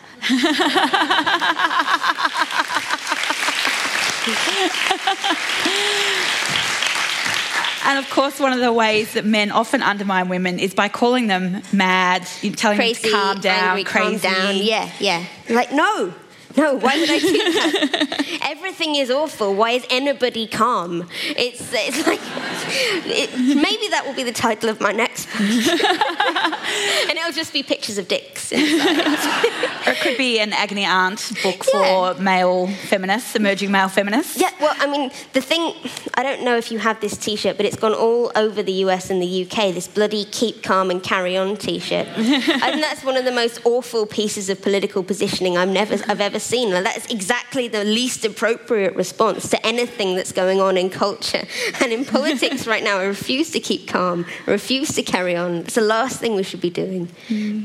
[7.84, 11.26] And of course, one of the ways that men often undermine women is by calling
[11.26, 12.26] them mad,
[12.56, 14.28] telling Crazy, them to calm down, angry, crazy.
[14.28, 14.56] calm down.
[14.56, 15.24] Yeah, yeah.
[15.48, 16.12] Like, no,
[16.58, 18.38] no, why would I do that?
[18.50, 19.54] Everything is awful.
[19.54, 21.08] Why is anybody calm?
[21.24, 22.20] It's, it's like,
[23.06, 25.40] it, maybe that will be the title of my next book.
[27.08, 28.52] and it'll just be pictures of dicks.
[28.52, 34.36] or it could be an agony aunt book for male feminists, emerging male feminists.
[34.40, 35.74] Yeah, well, I mean, the thing,
[36.14, 38.72] I don't know if you have this t shirt, but it's gone all over the
[38.84, 42.08] US and the UK, this bloody keep calm and carry on t shirt.
[42.08, 42.22] I
[42.72, 46.40] think that's one of the most awful pieces of political positioning I've, never, I've ever
[46.40, 46.47] seen.
[46.52, 51.44] And that's exactly the least appropriate response to anything that's going on in culture.
[51.80, 55.56] And in politics right now, I refuse to keep calm, I refuse to carry on.
[55.58, 57.08] It's the last thing we should be doing.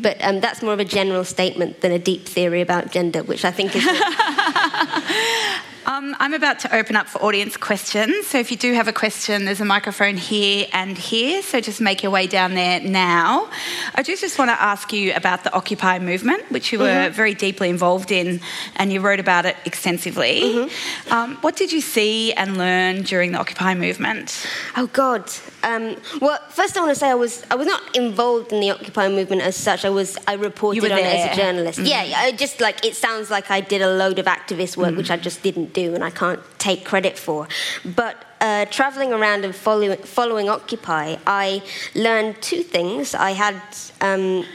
[0.01, 3.43] But um, that's more of a general statement than a deep theory about gender, which
[3.45, 3.83] I think is.
[5.85, 8.27] Um, I'm about to open up for audience questions.
[8.27, 11.41] So if you do have a question, there's a microphone here and here.
[11.41, 13.49] So just make your way down there now.
[13.93, 17.33] I do just want to ask you about the Occupy movement, which you were very
[17.33, 18.39] deeply involved in,
[18.77, 20.69] and you wrote about it extensively.
[21.11, 24.47] Um, what did you see and learn during the Occupy movement?
[24.77, 25.29] Oh God.
[25.63, 28.71] Um, well, first I want to say I was I was not involved in the
[28.71, 29.85] Occupy movement as such.
[29.85, 31.79] I was I reported on it as a journalist.
[31.79, 35.11] Yeah, I just like it sounds like I did a load of activist work which
[35.11, 37.47] I just didn't do and I can't take credit for.
[37.83, 41.61] But uh, traveling around and following, following Occupy, I
[41.95, 43.15] learned two things.
[43.15, 43.61] I had.
[44.01, 44.45] Um,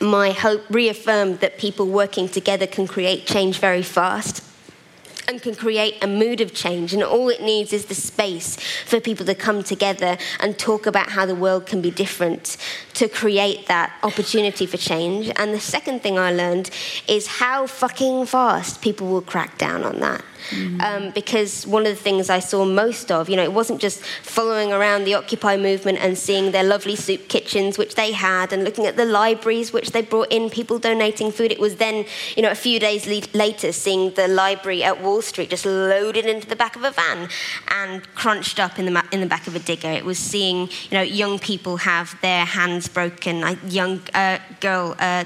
[0.00, 4.42] my hope reaffirmed that people working together can create change very fast
[5.28, 6.92] and can create a mood of change.
[6.92, 11.10] And all it needs is the space for people to come together and talk about
[11.10, 12.56] how the world can be different
[12.94, 15.30] to create that opportunity for change.
[15.36, 16.70] And the second thing I learned
[17.08, 20.24] is how fucking fast people will crack down on that.
[20.80, 24.02] Um, because one of the things I saw most of, you know, it wasn't just
[24.22, 28.64] following around the Occupy movement and seeing their lovely soup kitchens, which they had, and
[28.64, 31.50] looking at the libraries, which they brought in, people donating food.
[31.50, 32.04] It was then,
[32.36, 36.26] you know, a few days le- later, seeing the library at Wall Street just loaded
[36.26, 37.28] into the back of a van
[37.68, 39.90] and crunched up in the, ma- in the back of a digger.
[39.90, 43.42] It was seeing, you know, young people have their hands broken.
[43.42, 44.94] A young uh, girl.
[44.98, 45.24] Uh,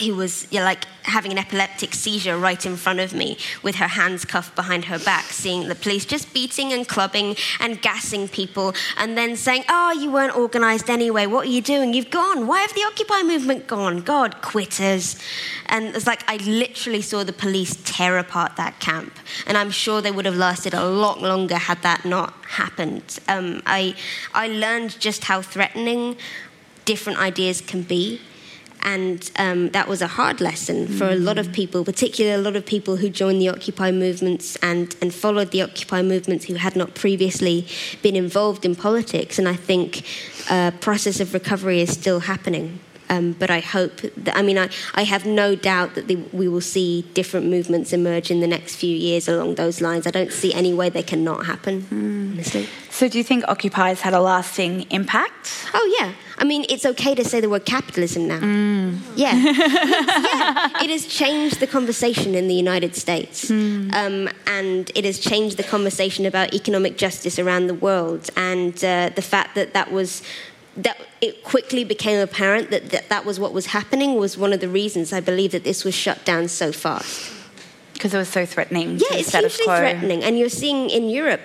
[0.00, 3.76] who was you know, like having an epileptic seizure right in front of me with
[3.76, 8.28] her hands cuffed behind her back, seeing the police just beating and clubbing and gassing
[8.28, 11.26] people, and then saying, Oh, you weren't organised anyway.
[11.26, 11.94] What are you doing?
[11.94, 12.46] You've gone.
[12.46, 14.00] Why have the Occupy movement gone?
[14.00, 15.18] God, quitters.
[15.66, 20.00] And it's like I literally saw the police tear apart that camp, and I'm sure
[20.00, 23.18] they would have lasted a lot longer had that not happened.
[23.28, 23.94] Um, I,
[24.32, 26.16] I learned just how threatening
[26.84, 28.20] different ideas can be
[28.82, 32.56] and um, that was a hard lesson for a lot of people, particularly a lot
[32.56, 36.76] of people who joined the Occupy movements and, and followed the Occupy movements who had
[36.76, 37.66] not previously
[38.02, 39.38] been involved in politics.
[39.38, 40.06] And I think
[40.50, 42.80] a process of recovery is still happening.
[43.10, 46.48] Um, but I hope that, I mean, I, I have no doubt that the, we
[46.48, 50.06] will see different movements emerge in the next few years along those lines.
[50.06, 52.66] I don't see any way they cannot happen, honestly.
[52.94, 55.66] So do you think Occupy has had a lasting impact?
[55.74, 56.12] Oh yeah.
[56.38, 58.38] I mean, it's okay to say the word capitalism now.
[59.16, 59.34] Yeah.
[59.34, 60.84] yeah.
[60.84, 65.64] It has changed the conversation in the United States, um, and it has changed the
[65.64, 70.22] conversation about economic justice around the world, and uh, the fact that that was.
[70.76, 74.58] That it quickly became apparent that, that that was what was happening was one of
[74.58, 77.32] the reasons I believe that this was shut down so fast.
[77.92, 79.78] Because it was so threatening Yeah, it's hugely quo.
[79.78, 80.24] threatening.
[80.24, 81.42] And you're seeing in Europe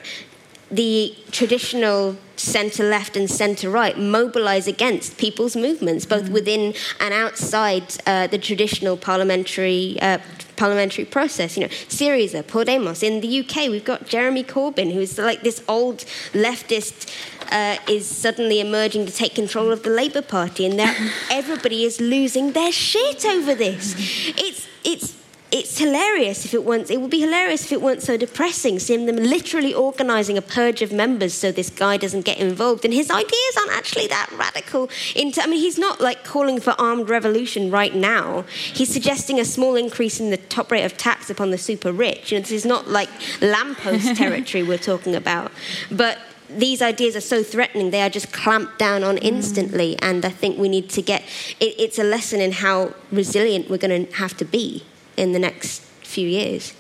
[0.72, 6.30] the traditional centre left and centre right mobilise against people's movements, both Mm.
[6.30, 9.98] within and outside uh, the traditional parliamentary.
[10.02, 10.20] Uh,
[10.56, 13.02] Parliamentary process, you know, Syriza, Podemos.
[13.02, 16.00] In the UK, we've got Jeremy Corbyn, who's like this old
[16.34, 17.08] leftist,
[17.50, 20.78] uh, is suddenly emerging to take control of the Labour Party, and
[21.32, 23.96] everybody is losing their shit over this.
[24.38, 25.16] It's it's
[25.52, 26.92] it's hilarious if it weren't.
[26.92, 28.78] It would be hilarious if it weren't so depressing.
[28.78, 32.94] Seeing them literally organising a purge of members so this guy doesn't get involved, and
[32.94, 34.90] his ideas aren't actually that radical.
[35.16, 38.44] Into, I mean, he's not like calling for armed revolution right now.
[38.52, 42.32] He's suggesting a small increase in the top rate of tax upon the super rich.
[42.32, 43.10] You know, this is not like
[43.42, 45.52] lamppost territory we're talking about,
[45.92, 46.20] but.
[46.52, 49.22] These ideas are so threatening; they are just clamped down on mm.
[49.22, 49.96] instantly.
[50.00, 51.22] And I think we need to get.
[51.60, 54.84] It, it's a lesson in how resilient we're going to have to be
[55.20, 56.74] in the next few years.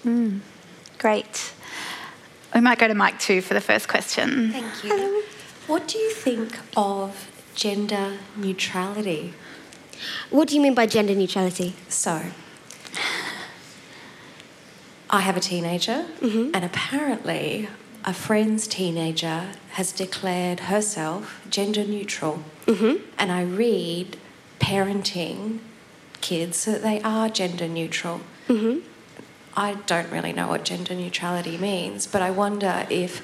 [0.98, 1.54] Great.
[2.56, 4.52] We might go to mic two for the first question.
[4.52, 5.24] Thank you.
[5.68, 9.34] What do you think of gender neutrality?
[10.30, 11.76] What do you mean by gender neutrality?
[11.90, 12.22] So,
[15.10, 16.52] I have a teenager, Mm-hmm.
[16.56, 17.68] and apparently,
[18.06, 22.44] a friend's teenager has declared herself gender neutral.
[22.66, 23.04] Mm-hmm.
[23.18, 24.18] And I read
[24.60, 25.60] parenting
[26.22, 28.22] kids that they are gender neutral.
[28.48, 28.80] Mm-hmm.
[29.56, 33.22] I don't really know what gender neutrality means, but I wonder if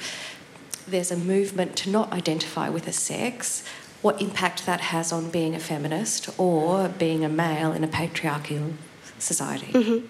[0.88, 3.64] there's a movement to not identify with a sex,
[4.02, 8.74] what impact that has on being a feminist or being a male in a patriarchal
[9.18, 10.04] society.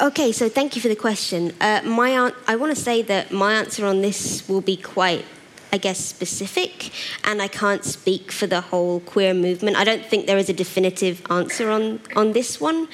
[0.00, 1.52] Okay, so thank you for the question.
[1.60, 5.24] Uh, my an- I want to say that my answer on this will be quite,
[5.72, 6.90] I guess, specific,
[7.24, 9.76] and I can't speak for the whole queer movement.
[9.76, 12.88] I don't think there is a definitive answer on, on this one.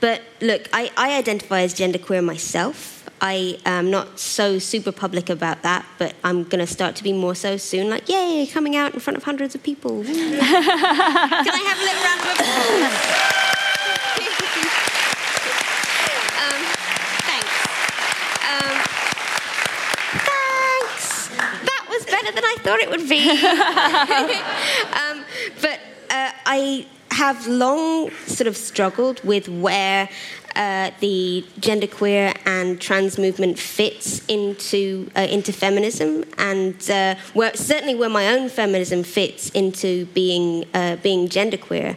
[0.00, 3.00] But look, I, I identify as genderqueer myself.
[3.20, 7.12] I am not so super public about that, but I'm going to start to be
[7.12, 7.90] more so soon.
[7.90, 10.02] Like, yay, coming out in front of hundreds of people.
[10.04, 13.40] Can I have a little round of applause?
[16.40, 16.60] Um,
[17.28, 17.54] thanks.
[18.48, 18.74] Um,
[20.24, 21.28] thanks.
[21.68, 23.30] That was better than I thought it would be.
[25.00, 25.24] um,
[25.60, 30.08] but uh, I have long sort of struggled with where
[30.56, 37.94] uh, the genderqueer and trans movement fits into uh, into feminism, and uh, where certainly
[37.94, 41.96] where my own feminism fits into being uh, being genderqueer,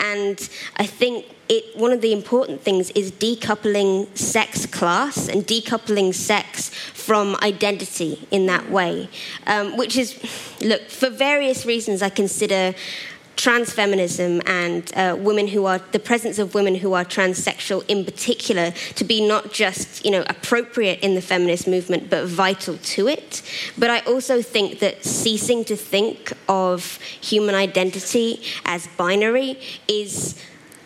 [0.00, 6.14] and I think it, one of the important things is decoupling sex class and decoupling
[6.14, 9.08] sex from identity in that way,
[9.48, 10.16] um, which is,
[10.60, 12.72] look, for various reasons, I consider
[13.34, 18.04] trans feminism and uh, women who are the presence of women who are transsexual in
[18.04, 23.08] particular to be not just you know appropriate in the feminist movement but vital to
[23.08, 23.40] it.
[23.78, 30.38] But i also think that ceasing to think of human identity as binary is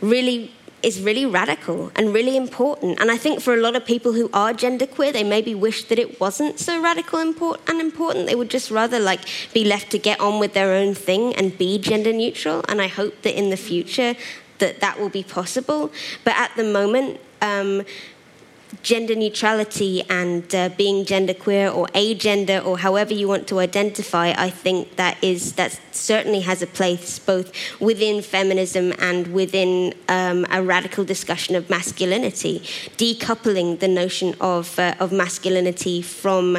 [0.04, 0.52] really
[0.84, 3.00] is really radical and really important.
[3.00, 5.98] And I think for a lot of people who are genderqueer, they maybe wish that
[5.98, 8.26] it wasn't so radical and important.
[8.26, 9.20] They would just rather like
[9.54, 12.62] be left to get on with their own thing and be gender neutral.
[12.68, 14.14] And I hope that in the future
[14.58, 15.90] that that will be possible.
[16.22, 17.82] But at the moment, um,
[18.82, 24.50] gender neutrality and uh, being genderqueer or agender or however you want to identify, I
[24.50, 30.62] think that is that certainly has a place both within feminism and within um, a
[30.62, 32.60] radical discussion of masculinity,
[32.96, 36.58] decoupling the notion of uh, of masculinity from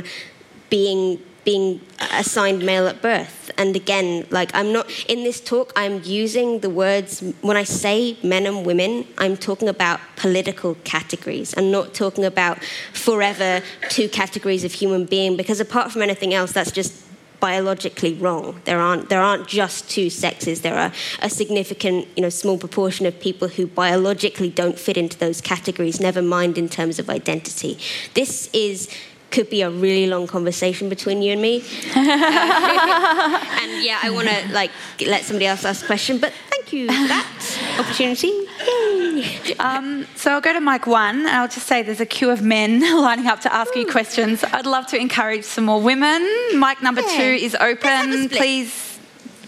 [0.70, 1.80] being being
[2.12, 3.52] assigned male at birth.
[3.58, 8.18] And again, like I'm not in this talk, I'm using the words when I say
[8.24, 11.54] men and women, I'm talking about political categories.
[11.56, 16.52] I'm not talking about forever two categories of human being because apart from anything else,
[16.52, 17.06] that's just
[17.40, 18.60] biologically wrong.
[18.66, 20.62] There aren't there aren't just two sexes.
[20.62, 20.92] There are
[21.22, 26.00] a significant, you know, small proportion of people who biologically don't fit into those categories,
[26.00, 27.78] never mind in terms of identity.
[28.16, 28.90] This is
[29.32, 31.64] could be a really long conversation between you and me.
[31.96, 34.72] And yeah, I want to like
[35.06, 38.28] let somebody else ask a question, but thank you for that opportunity.
[38.28, 39.56] Yay.
[39.58, 42.42] Um, so I'll go to mic one, and I'll just say there's a queue of
[42.42, 44.44] men lining up to ask you questions.
[44.44, 46.22] I'd love to encourage some more women.
[46.54, 47.18] Mic number Yeah.
[47.18, 48.30] two is Let's have a open.
[48.30, 49.00] Please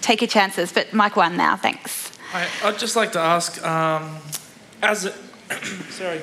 [0.01, 2.11] take your chances, but mic one now, thanks.
[2.33, 4.17] I, I'd just like to ask, um,
[4.81, 5.13] as a,
[5.91, 6.21] sorry,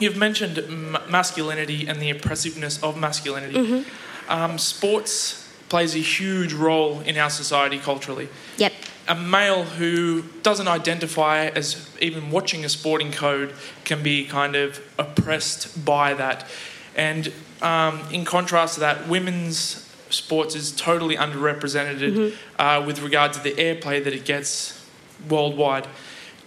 [0.00, 3.84] you've mentioned m- masculinity and the oppressiveness of masculinity.
[4.28, 8.28] Um, sports plays a huge role in our society culturally.
[8.58, 8.72] Yep.
[9.08, 13.52] A male who doesn't identify as even watching a sporting code
[13.84, 16.48] can be kind of oppressed by that.
[16.94, 17.32] And
[17.62, 23.52] um, in contrast to that, women's sports is totally underrepresented uh, with regard to the
[23.52, 24.84] airplay that it gets
[25.28, 25.86] worldwide.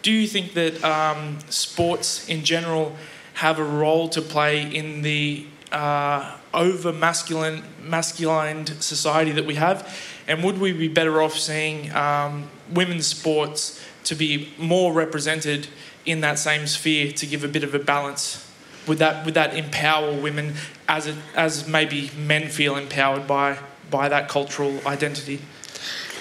[0.02, 2.96] Do you think that um, sports in general
[3.36, 9.94] have a role to play in the uh, over masculine masculined society that we have?
[10.28, 15.68] And would we be better off seeing um, women's sports to be more represented
[16.06, 18.42] in that same sphere to give a bit of a balance?
[18.88, 20.54] Would that would that empower women
[20.88, 23.58] as it, as maybe men feel empowered by
[23.92, 25.42] by that cultural identity?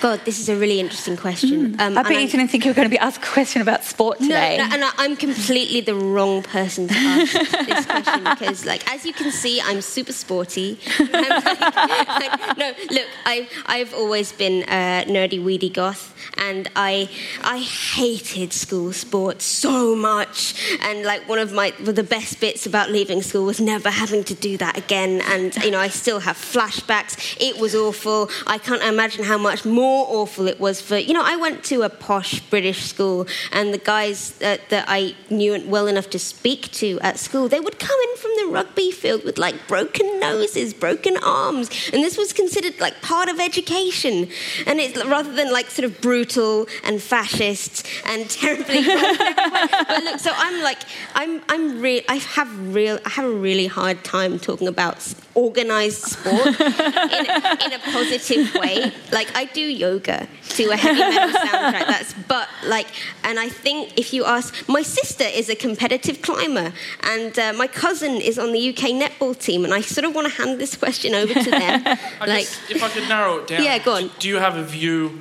[0.04, 1.80] God, this is a really interesting question.
[1.80, 3.84] Um, I bet you didn't think you were going to be asked a question about
[3.84, 4.58] sport today.
[4.58, 9.06] no, and I- I'm completely the wrong person to ask this question because, like, as
[9.06, 10.78] you can see, I'm super sporty.
[10.98, 11.10] I'm
[11.42, 11.60] like-
[12.20, 17.08] like, no, look, I, I've always been a nerdy, weedy goth, and I,
[17.42, 20.54] I hated school sports so much.
[20.82, 24.34] And like, one of my the best bits about leaving school was never having to
[24.34, 25.22] do that again.
[25.22, 27.38] And you know, I still have flashbacks.
[27.40, 28.28] It was awful.
[28.46, 31.62] I can't imagine how much more more awful it was for, you know, I went
[31.64, 36.18] to a posh British school, and the guys that, that I knew well enough to
[36.18, 40.08] speak to at school, they would come in from the rugby field with like broken
[40.18, 44.28] noses, broken arms, and this was considered like part of education.
[44.66, 48.82] And it's rather than like sort of brutal and fascist and terribly.
[49.88, 50.82] but look, so I'm like,
[51.14, 52.02] I'm, I'm real.
[52.08, 52.98] I have real.
[53.04, 54.96] I have a really hard time talking about
[55.34, 57.26] organized sport in,
[57.64, 58.92] in a positive way.
[59.12, 61.86] Like I do yoga to a heavy metal soundtrack.
[61.86, 62.86] That's but like,
[63.24, 66.72] and I think if you ask, my sister is a competitive climber,
[67.02, 70.28] and uh, my cousin is on the UK netball team, and I sort of want
[70.28, 71.82] to hand this question over to them.
[71.86, 73.64] I like, guess if I could narrow it down.
[73.64, 74.10] Yeah, go on.
[74.18, 75.20] Do you have a view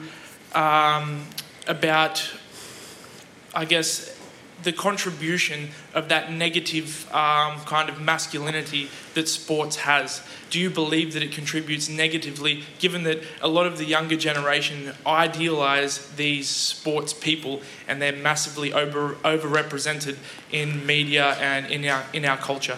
[0.54, 1.26] um,
[1.68, 2.28] about,
[3.54, 4.13] I guess,
[4.64, 10.22] the contribution of that negative um, kind of masculinity that sports has?
[10.50, 14.94] Do you believe that it contributes negatively, given that a lot of the younger generation
[15.06, 20.18] idealise these sports people and they're massively over overrepresented
[20.52, 22.78] in media and in our in our culture?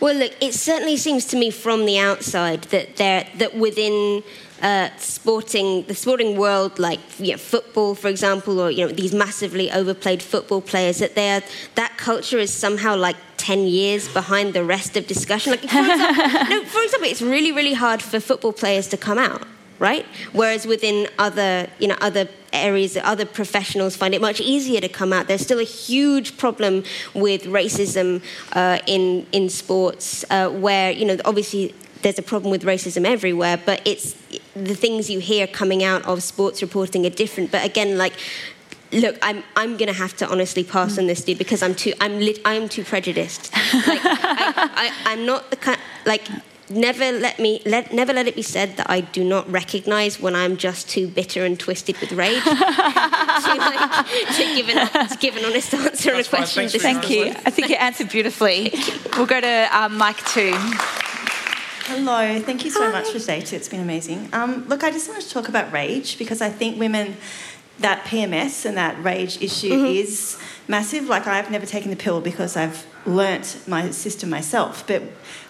[0.00, 4.22] Well, look, it certainly seems to me from the outside that that within
[4.62, 9.12] uh, sporting the sporting world, like you know, football, for example, or you know these
[9.12, 11.42] massively overplayed football players, that they are
[11.74, 15.50] that culture is somehow like 10 years behind the rest of discussion.
[15.50, 19.18] Like, for example, no, for example, it's really, really hard for football players to come
[19.18, 19.42] out,
[19.80, 20.06] right?
[20.32, 25.12] Whereas within other, you know, other areas, other professionals find it much easier to come
[25.12, 25.26] out.
[25.26, 26.84] There's still a huge problem
[27.14, 32.62] with racism uh, in, in sports uh, where, you know, obviously there's a problem with
[32.62, 34.14] racism everywhere, but it's
[34.54, 37.50] the things you hear coming out of sports reporting are different.
[37.50, 38.14] But again, like
[38.92, 42.18] look, I'm I'm gonna have to honestly pass on this, dude, because I'm too I'm
[42.18, 43.52] lit, I am too prejudiced.
[43.52, 46.28] Like, I, I, I'm not the kind like.
[46.70, 50.34] Never let me let never let it be said that I do not recognise when
[50.34, 55.36] I'm just too bitter and twisted with rage to, like, to give an to give
[55.36, 56.30] an honest answer on a question.
[56.30, 57.26] Thanks for this your Thank simple.
[57.26, 57.32] you.
[57.44, 58.72] I think you answered beautifully.
[59.16, 60.54] We'll go to um, mic two.
[61.86, 63.56] Hello, thank you so much for data.
[63.56, 64.28] It's been amazing.
[64.32, 67.16] Um, look, I just wanted to talk about rage because I think women,
[67.80, 71.08] that PMS and that rage issue is massive.
[71.08, 75.02] Like, I've never taken the pill because I've learnt my system myself, but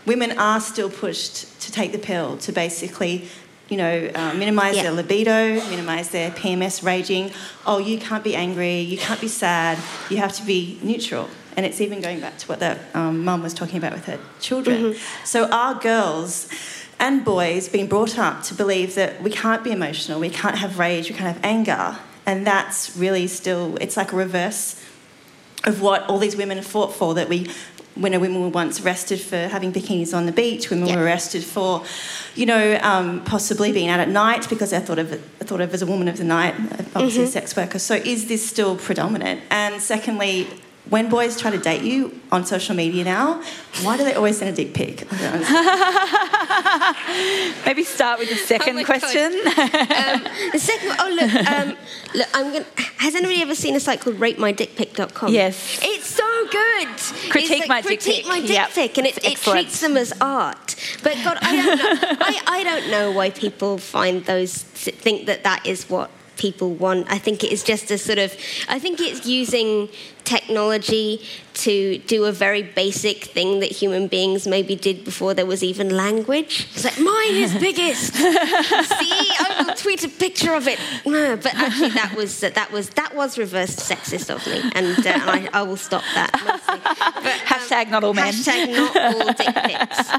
[0.07, 3.29] women are still pushed to take the pill to basically.
[3.69, 4.83] You know, uh, minimize Yeah.
[4.83, 7.31] their libido, minimize their PMS raging.
[7.65, 9.79] Oh, you can't be angry, you can't be sad,
[10.11, 11.31] you have to be neutral.
[11.57, 14.19] And it's even going back to what that um, mum was talking about with her
[14.41, 14.95] children.
[15.25, 16.49] So, our girls
[16.99, 20.79] and boys being brought up to believe that we can't be emotional, we can't have
[20.79, 21.99] rage, we can't have anger.
[22.25, 24.83] And that's really still, it's like a reverse
[25.65, 27.49] of what all these women have fought for that we
[27.95, 30.97] when women were once arrested for having bikinis on the beach, women Yeah.
[30.97, 31.85] were arrested for,
[32.35, 35.83] you know, um, possibly being out at night because they're thought of thought of as
[35.83, 36.55] a woman of the night,
[36.95, 37.79] obviously a sex worker.
[37.79, 39.43] So is this still predominant?
[39.51, 40.49] And secondly,
[40.91, 43.41] when boys try to date you on social media now,
[43.83, 45.07] why do they always send a dick pic?
[45.13, 46.97] I don't understand.
[47.67, 48.87] Maybe start with the second my God.
[49.01, 49.33] question.
[49.33, 51.77] Um, the second, oh look, um,
[52.15, 52.65] look, I'm gonna.
[52.99, 55.33] Has anybody ever seen a site called RateMyDickPic.com?
[55.33, 55.79] Yes.
[55.83, 56.89] it's so good.
[57.31, 58.29] Critique It's My Dick critique Pic.
[58.29, 58.71] my dick Yep.
[58.71, 60.77] pic, and it, it treats them as art.
[61.03, 62.17] But God, I don't know.
[62.21, 67.07] I, I don't know why people find those think that that is what people want.
[67.11, 68.35] I think it is just a sort of.
[68.69, 69.89] I think it's using
[70.25, 71.23] technology
[71.55, 75.91] to do a very basic thing that human beings maybe did before there was even
[75.95, 76.67] language.
[76.75, 78.15] It's like mine is biggest.
[78.15, 80.79] See, I will tweet a picture of it.
[81.05, 85.11] No, but actually, that was that was that was reverse sexist of me, and, uh,
[85.11, 86.33] and I, I will stop that.
[86.33, 86.81] Mostly.
[86.85, 88.33] But, um, Hashtag not all men.
[88.33, 90.11] Hashtag not all dick pics.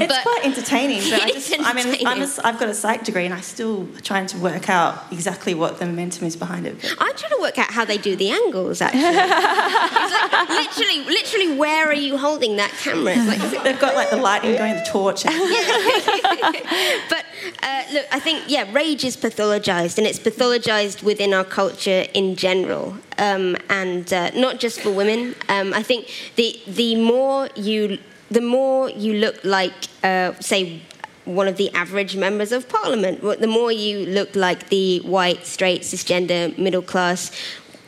[0.00, 2.44] It's But- quite entertaining, but I just, is I mean, I'm a, entertaining.
[2.44, 5.86] I've got a psych degree and I'm still trying to work out exactly what the
[5.86, 6.80] momentum is behind it.
[6.80, 8.80] But I'm trying to work out how they do the angles.
[8.80, 13.14] Actually, it's like literally, literally, where are you holding that camera?
[13.16, 15.24] It's like, it they've got like the lighting going, the torch.
[17.08, 17.24] But
[17.62, 22.36] uh, look, I think yeah, rage is pathologized, and it's pathologized within our culture in
[22.36, 25.34] general, um, and uh, not just for women.
[25.48, 27.98] Um, I think the the more you
[28.30, 30.82] the more you look like, uh, say.
[31.24, 33.20] One of the average members of parliament.
[33.20, 37.30] The more you look like the white, straight, cisgender, middle class,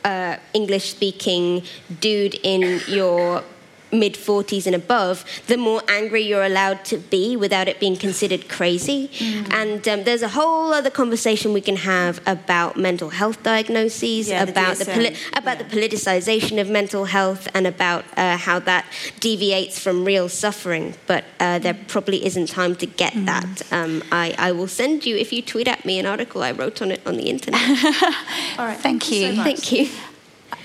[0.03, 1.63] uh, English speaking
[1.99, 3.43] dude in your
[3.91, 8.49] mid 40s and above, the more angry you're allowed to be without it being considered
[8.49, 9.09] crazy.
[9.09, 9.53] Mm.
[9.53, 14.43] And um, there's a whole other conversation we can have about mental health diagnoses, yeah,
[14.43, 15.63] about the, the poli- about yeah.
[15.63, 18.85] the politicization of mental health, and about uh, how that
[19.19, 20.93] deviates from real suffering.
[21.07, 23.25] But uh, there probably isn't time to get mm.
[23.25, 23.71] that.
[23.71, 26.81] Um, I, I will send you if you tweet at me an article I wrote
[26.81, 27.61] on it on the internet.
[28.57, 29.35] All right, thank you.
[29.35, 29.89] So Thank you.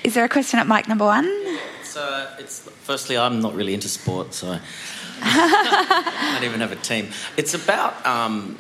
[0.04, 1.26] Is there a question at mic number one?
[1.96, 4.58] So it's firstly, I'm not really into sport, so
[5.22, 7.08] I don't even have a team.
[7.38, 8.58] It's about, um,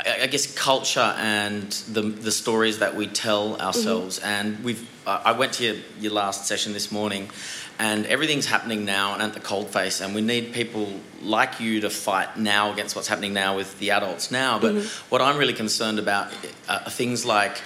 [0.00, 4.18] I, guess, culture and the the stories that we tell ourselves.
[4.18, 4.28] Mm-hmm.
[4.28, 7.28] And we've, I went to your, your last session this morning,
[7.78, 10.90] and everything's happening now and at the cold face and we need people
[11.20, 14.58] like you to fight now against what's happening now with the adults now.
[14.58, 15.10] But mm-hmm.
[15.10, 16.32] what I'm really concerned about
[16.66, 17.60] are things like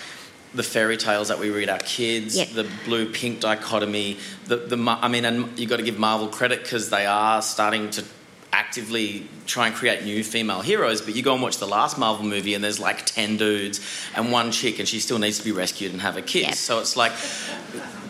[0.55, 2.49] the fairy tales that we read our kids, yep.
[2.51, 4.19] the blue pink dichotomy.
[4.47, 7.91] The, the I mean, and you've got to give Marvel credit because they are starting
[7.91, 8.05] to
[8.53, 11.01] actively try and create new female heroes.
[11.01, 13.81] But you go and watch the last Marvel movie, and there's like ten dudes
[14.15, 16.43] and one chick, and she still needs to be rescued and have a kiss.
[16.43, 16.55] Yep.
[16.55, 17.13] So it's like,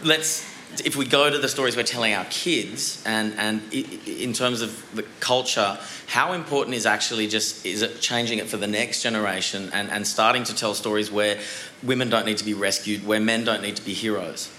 [0.03, 4.63] let's if we go to the stories we're telling our kids and, and in terms
[4.63, 9.03] of the culture, how important is actually just is it changing it for the next
[9.03, 11.39] generation and, and starting to tell stories where
[11.83, 14.51] women don't need to be rescued, where men don't need to be heroes?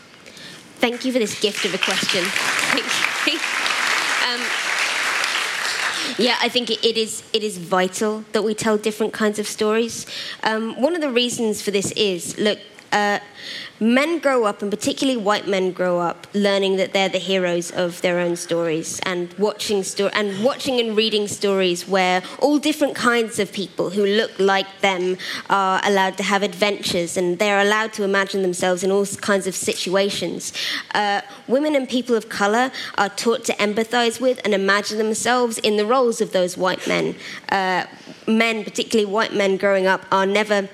[0.78, 2.24] Thank you for this gift of a question.
[4.28, 4.42] um,
[6.18, 10.06] yeah, I think it is, it is vital that we tell different kinds of stories.
[10.44, 12.60] Um, one of the reasons for this is look,
[12.94, 13.20] uh,
[13.80, 18.02] men grow up, and particularly white men grow up, learning that they're the heroes of
[18.02, 23.40] their own stories, and watching sto- and watching and reading stories where all different kinds
[23.40, 25.18] of people who look like them
[25.50, 29.56] are allowed to have adventures, and they're allowed to imagine themselves in all kinds of
[29.56, 30.54] situations.
[30.94, 35.78] Uh, women and people of color are taught to empathize with and imagine themselves in
[35.78, 37.16] the roles of those white men.
[37.50, 37.86] Uh,
[38.28, 40.70] men, particularly white men growing up, are never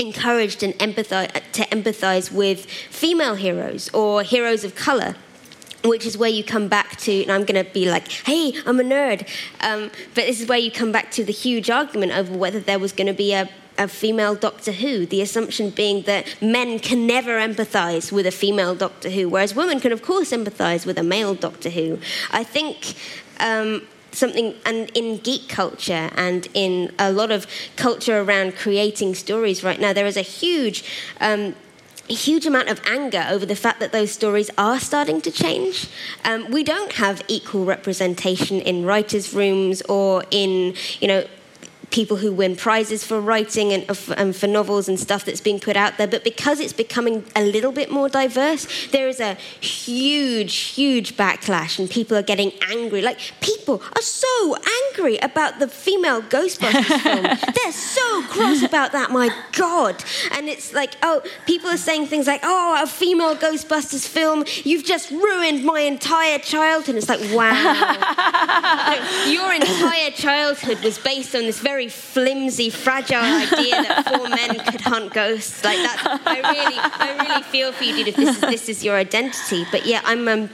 [0.00, 5.14] encouraged and empathize, to empathize with female heroes or heroes of color
[5.84, 8.78] which is where you come back to, and I'm going to be like, hey, I'm
[8.80, 9.26] a nerd.
[9.60, 12.78] Um, but this is where you come back to the huge argument over whether there
[12.78, 13.48] was going to be a,
[13.78, 18.74] a female Doctor Who, the assumption being that men can never empathize with a female
[18.74, 21.98] Doctor Who, whereas women can, of course, empathize with a male Doctor Who.
[22.30, 22.94] I think.
[23.38, 27.46] Um, something and in geek culture and in a lot of
[27.76, 30.84] culture around creating stories right now there is a huge
[31.20, 31.54] um,
[32.10, 35.88] a huge amount of anger over the fact that those stories are starting to change.
[36.24, 41.24] Um, we don't have equal representation in writers' rooms or in, you know,
[41.90, 43.84] people who win prizes for writing and,
[44.16, 46.06] and, for novels and stuff that's being put out there.
[46.06, 51.78] But because it's becoming a little bit more diverse, there is a huge, huge backlash,
[51.78, 53.02] and people are getting angry.
[53.02, 54.56] Like, people are so
[54.88, 57.22] angry about the female Ghostbusters film.
[57.54, 60.02] They're so cross about that, my God.
[60.32, 64.84] And it's like, oh, people are saying things like, oh, a female Ghostbusters film, you've
[64.84, 66.96] just ruined my entire childhood.
[66.96, 67.50] It's like, wow.
[69.28, 74.58] your entire childhood was based on this very very flimsy, fragile idea that four men
[74.70, 75.64] could hunt ghosts.
[75.64, 78.08] Like that, I really, I really feel for you, dude.
[78.08, 80.28] If this is this is your identity, but yeah, I'm.
[80.28, 80.50] Um,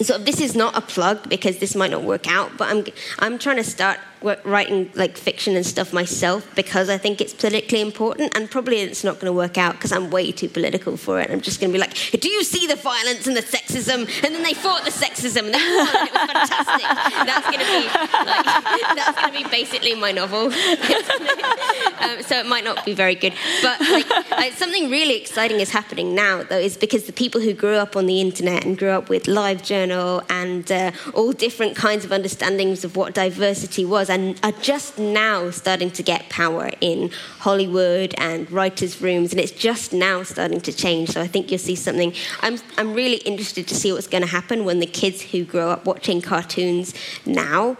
[0.00, 2.84] so this is not a plug because this might not work out, but I'm
[3.18, 7.80] I'm trying to start writing like fiction and stuff myself because I think it's politically
[7.80, 11.20] important, and probably it's not going to work out because I'm way too political for
[11.20, 11.30] it.
[11.30, 14.34] I'm just going to be like, "Do you see the violence and the sexism?" And
[14.34, 16.86] then they fought the sexism, and they it was fantastic.
[17.26, 20.46] that's going to be like that's going to be basically my novel.
[22.00, 26.14] um, so it might not be very good, but like, something really exciting is happening
[26.14, 29.08] now, though, is because the people who grew up on the internet and grew up
[29.08, 34.52] with LiveJournal and uh, all different kinds of understandings of what diversity was and are
[34.52, 40.22] just now starting to get power in Hollywood and writers' rooms, and it's just now
[40.22, 41.10] starting to change.
[41.10, 42.12] So I think you'll see something.
[42.40, 45.70] I'm, I'm really interested to see what's going to happen when the kids who grow
[45.70, 46.94] up watching cartoons
[47.24, 47.76] now.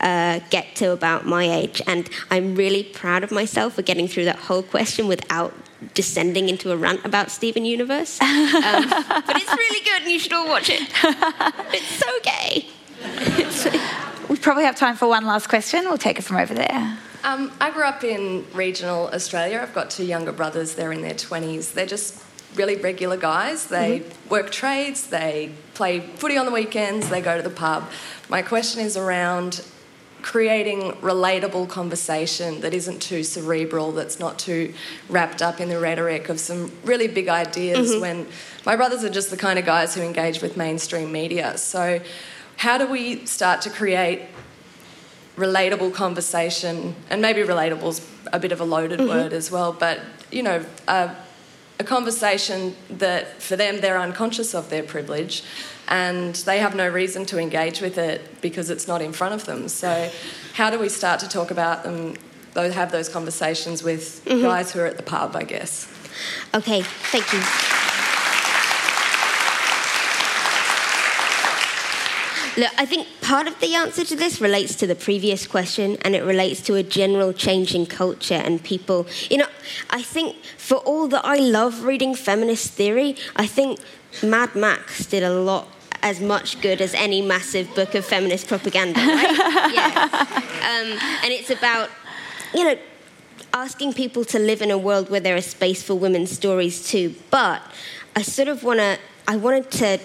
[0.00, 4.26] Uh, get to about my age, and I'm really proud of myself for getting through
[4.26, 5.54] that whole question without
[5.94, 8.18] descending into a rant about Steven Universe.
[8.64, 10.82] Um, but it's really good, and you should all watch it.
[11.72, 12.68] It's so gay.
[14.44, 15.84] probably have time for one last question.
[15.84, 16.98] We'll take it from over there.
[17.24, 19.58] Um, I grew up in regional Australia.
[19.62, 20.74] I've got two younger brothers.
[20.74, 21.72] They're in their 20s.
[21.72, 22.22] They're just
[22.54, 23.68] really regular guys.
[23.68, 24.28] They mm-hmm.
[24.28, 27.90] work trades, they play footy on the weekends, they go to the pub.
[28.28, 29.64] My question is around
[30.22, 34.72] creating relatable conversation that isn't too cerebral, that's not too
[35.08, 38.00] wrapped up in the rhetoric of some really big ideas mm-hmm.
[38.00, 38.26] when
[38.64, 41.58] my brothers are just the kind of guys who engage with mainstream media.
[41.58, 42.00] So
[42.56, 44.22] how do we start to create
[45.36, 46.94] relatable conversation?
[47.10, 49.08] And maybe relatable's a bit of a loaded mm-hmm.
[49.08, 51.14] word as well, but you know, uh,
[51.78, 55.42] a conversation that for them they're unconscious of their privilege
[55.88, 59.44] and they have no reason to engage with it because it's not in front of
[59.44, 59.68] them.
[59.68, 60.10] So,
[60.54, 62.14] how do we start to talk about them,
[62.54, 64.42] have those conversations with mm-hmm.
[64.42, 65.86] guys who are at the pub, I guess?
[66.54, 67.83] Okay, thank you.
[72.56, 76.14] Look, I think part of the answer to this relates to the previous question and
[76.14, 79.06] it relates to a general change in culture and people.
[79.28, 79.48] You know,
[79.90, 83.80] I think for all that I love reading feminist theory, I think
[84.22, 85.68] Mad Max did a lot
[86.02, 89.36] as much good as any massive book of feminist propaganda, right?
[89.74, 90.08] yeah.
[90.12, 91.90] Um, and it's about,
[92.54, 92.78] you know,
[93.52, 97.14] asking people to live in a world where there is space for women's stories too.
[97.30, 97.62] But
[98.14, 99.98] I sort of want to, I wanted to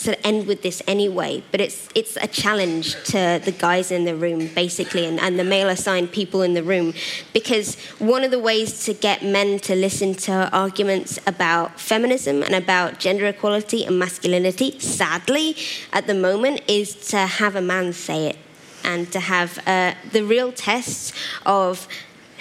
[0.00, 4.04] sort of end with this anyway, but it's it's a challenge to the guys in
[4.04, 6.94] the room, basically, and, and the male assigned people in the room,
[7.32, 12.54] because one of the ways to get men to listen to arguments about feminism and
[12.54, 15.56] about gender equality and masculinity, sadly,
[15.92, 18.38] at the moment, is to have a man say it
[18.82, 21.12] and to have uh, the real tests
[21.44, 21.86] of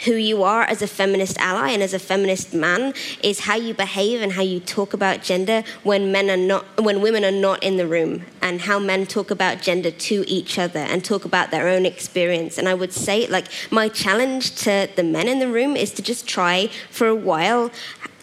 [0.05, 2.93] who you are as a feminist ally and as a feminist man
[3.23, 7.01] is how you behave and how you talk about gender when men are not when
[7.01, 10.79] women are not in the room and how men talk about gender to each other
[10.79, 12.57] and talk about their own experience.
[12.57, 16.01] And i would say like my challenge to the men in the room is to
[16.01, 17.71] just try for a while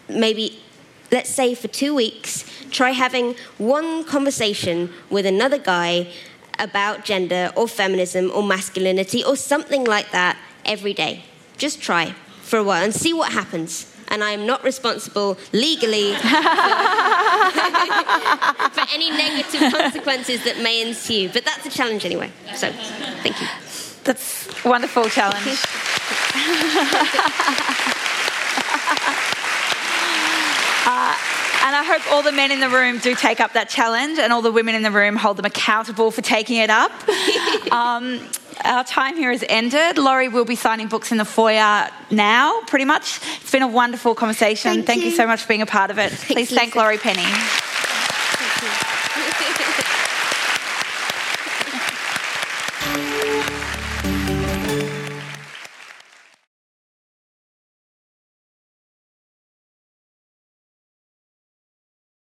[0.08, 0.60] maybe
[1.12, 6.08] let's say for 2 weeks try having one conversation with another guy
[6.58, 11.24] about gender or feminism or masculinity or something like that every day
[11.58, 13.92] just try for a while and see what happens.
[14.08, 16.20] And I am not responsible legally for,
[18.70, 21.28] for any negative consequences that may ensue.
[21.28, 22.30] But that's a challenge anyway.
[22.54, 22.70] So,
[23.22, 23.48] thank you.
[24.04, 25.66] That's a wonderful challenge.
[31.66, 34.32] and I hope all the men in the room do take up that challenge and
[34.32, 36.92] all the women in the room hold them accountable for taking it up.
[37.72, 38.20] um,
[38.64, 39.98] our time here has ended.
[39.98, 43.20] Laurie will be signing books in the foyer now, pretty much.
[43.40, 44.74] It's been a wonderful conversation.
[44.74, 45.10] Thank, thank you.
[45.10, 45.16] you.
[45.16, 46.12] so much for being a part of it.
[46.12, 47.26] Thanks, Please thank Laurie Penny.